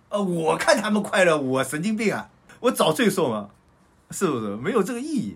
[0.10, 2.30] 呃，我看他们快乐，我神经病啊，
[2.62, 3.50] 我找罪受吗？
[4.14, 5.36] 是不是没有这个意义？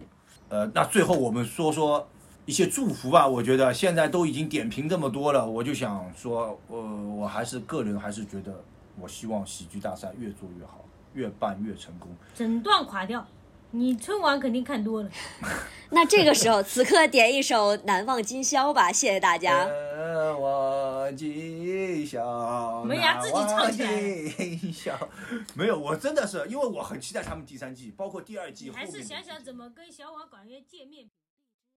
[0.50, 2.08] 呃，那最后我们说说
[2.46, 3.28] 一些祝福吧。
[3.28, 8.64] 我觉得现在都已经点评这么多了，我就想说，呃，我还是个人还是觉得，
[9.00, 13.26] 我希望喜剧大赛越做越好，越办越成功，整段垮掉。
[13.78, 15.10] 你春晚肯定看多了，
[15.92, 19.66] 那这个时候，此刻点一首《难忘今宵》吧， 谢谢大家。
[19.96, 24.98] 难忘今宵，门牙自己唱起来。
[25.54, 28.72] 没有，我真的是，因为我很期待他们第三季，包括第二季。
[28.72, 31.08] 还是想想怎么跟小婉管乐见面。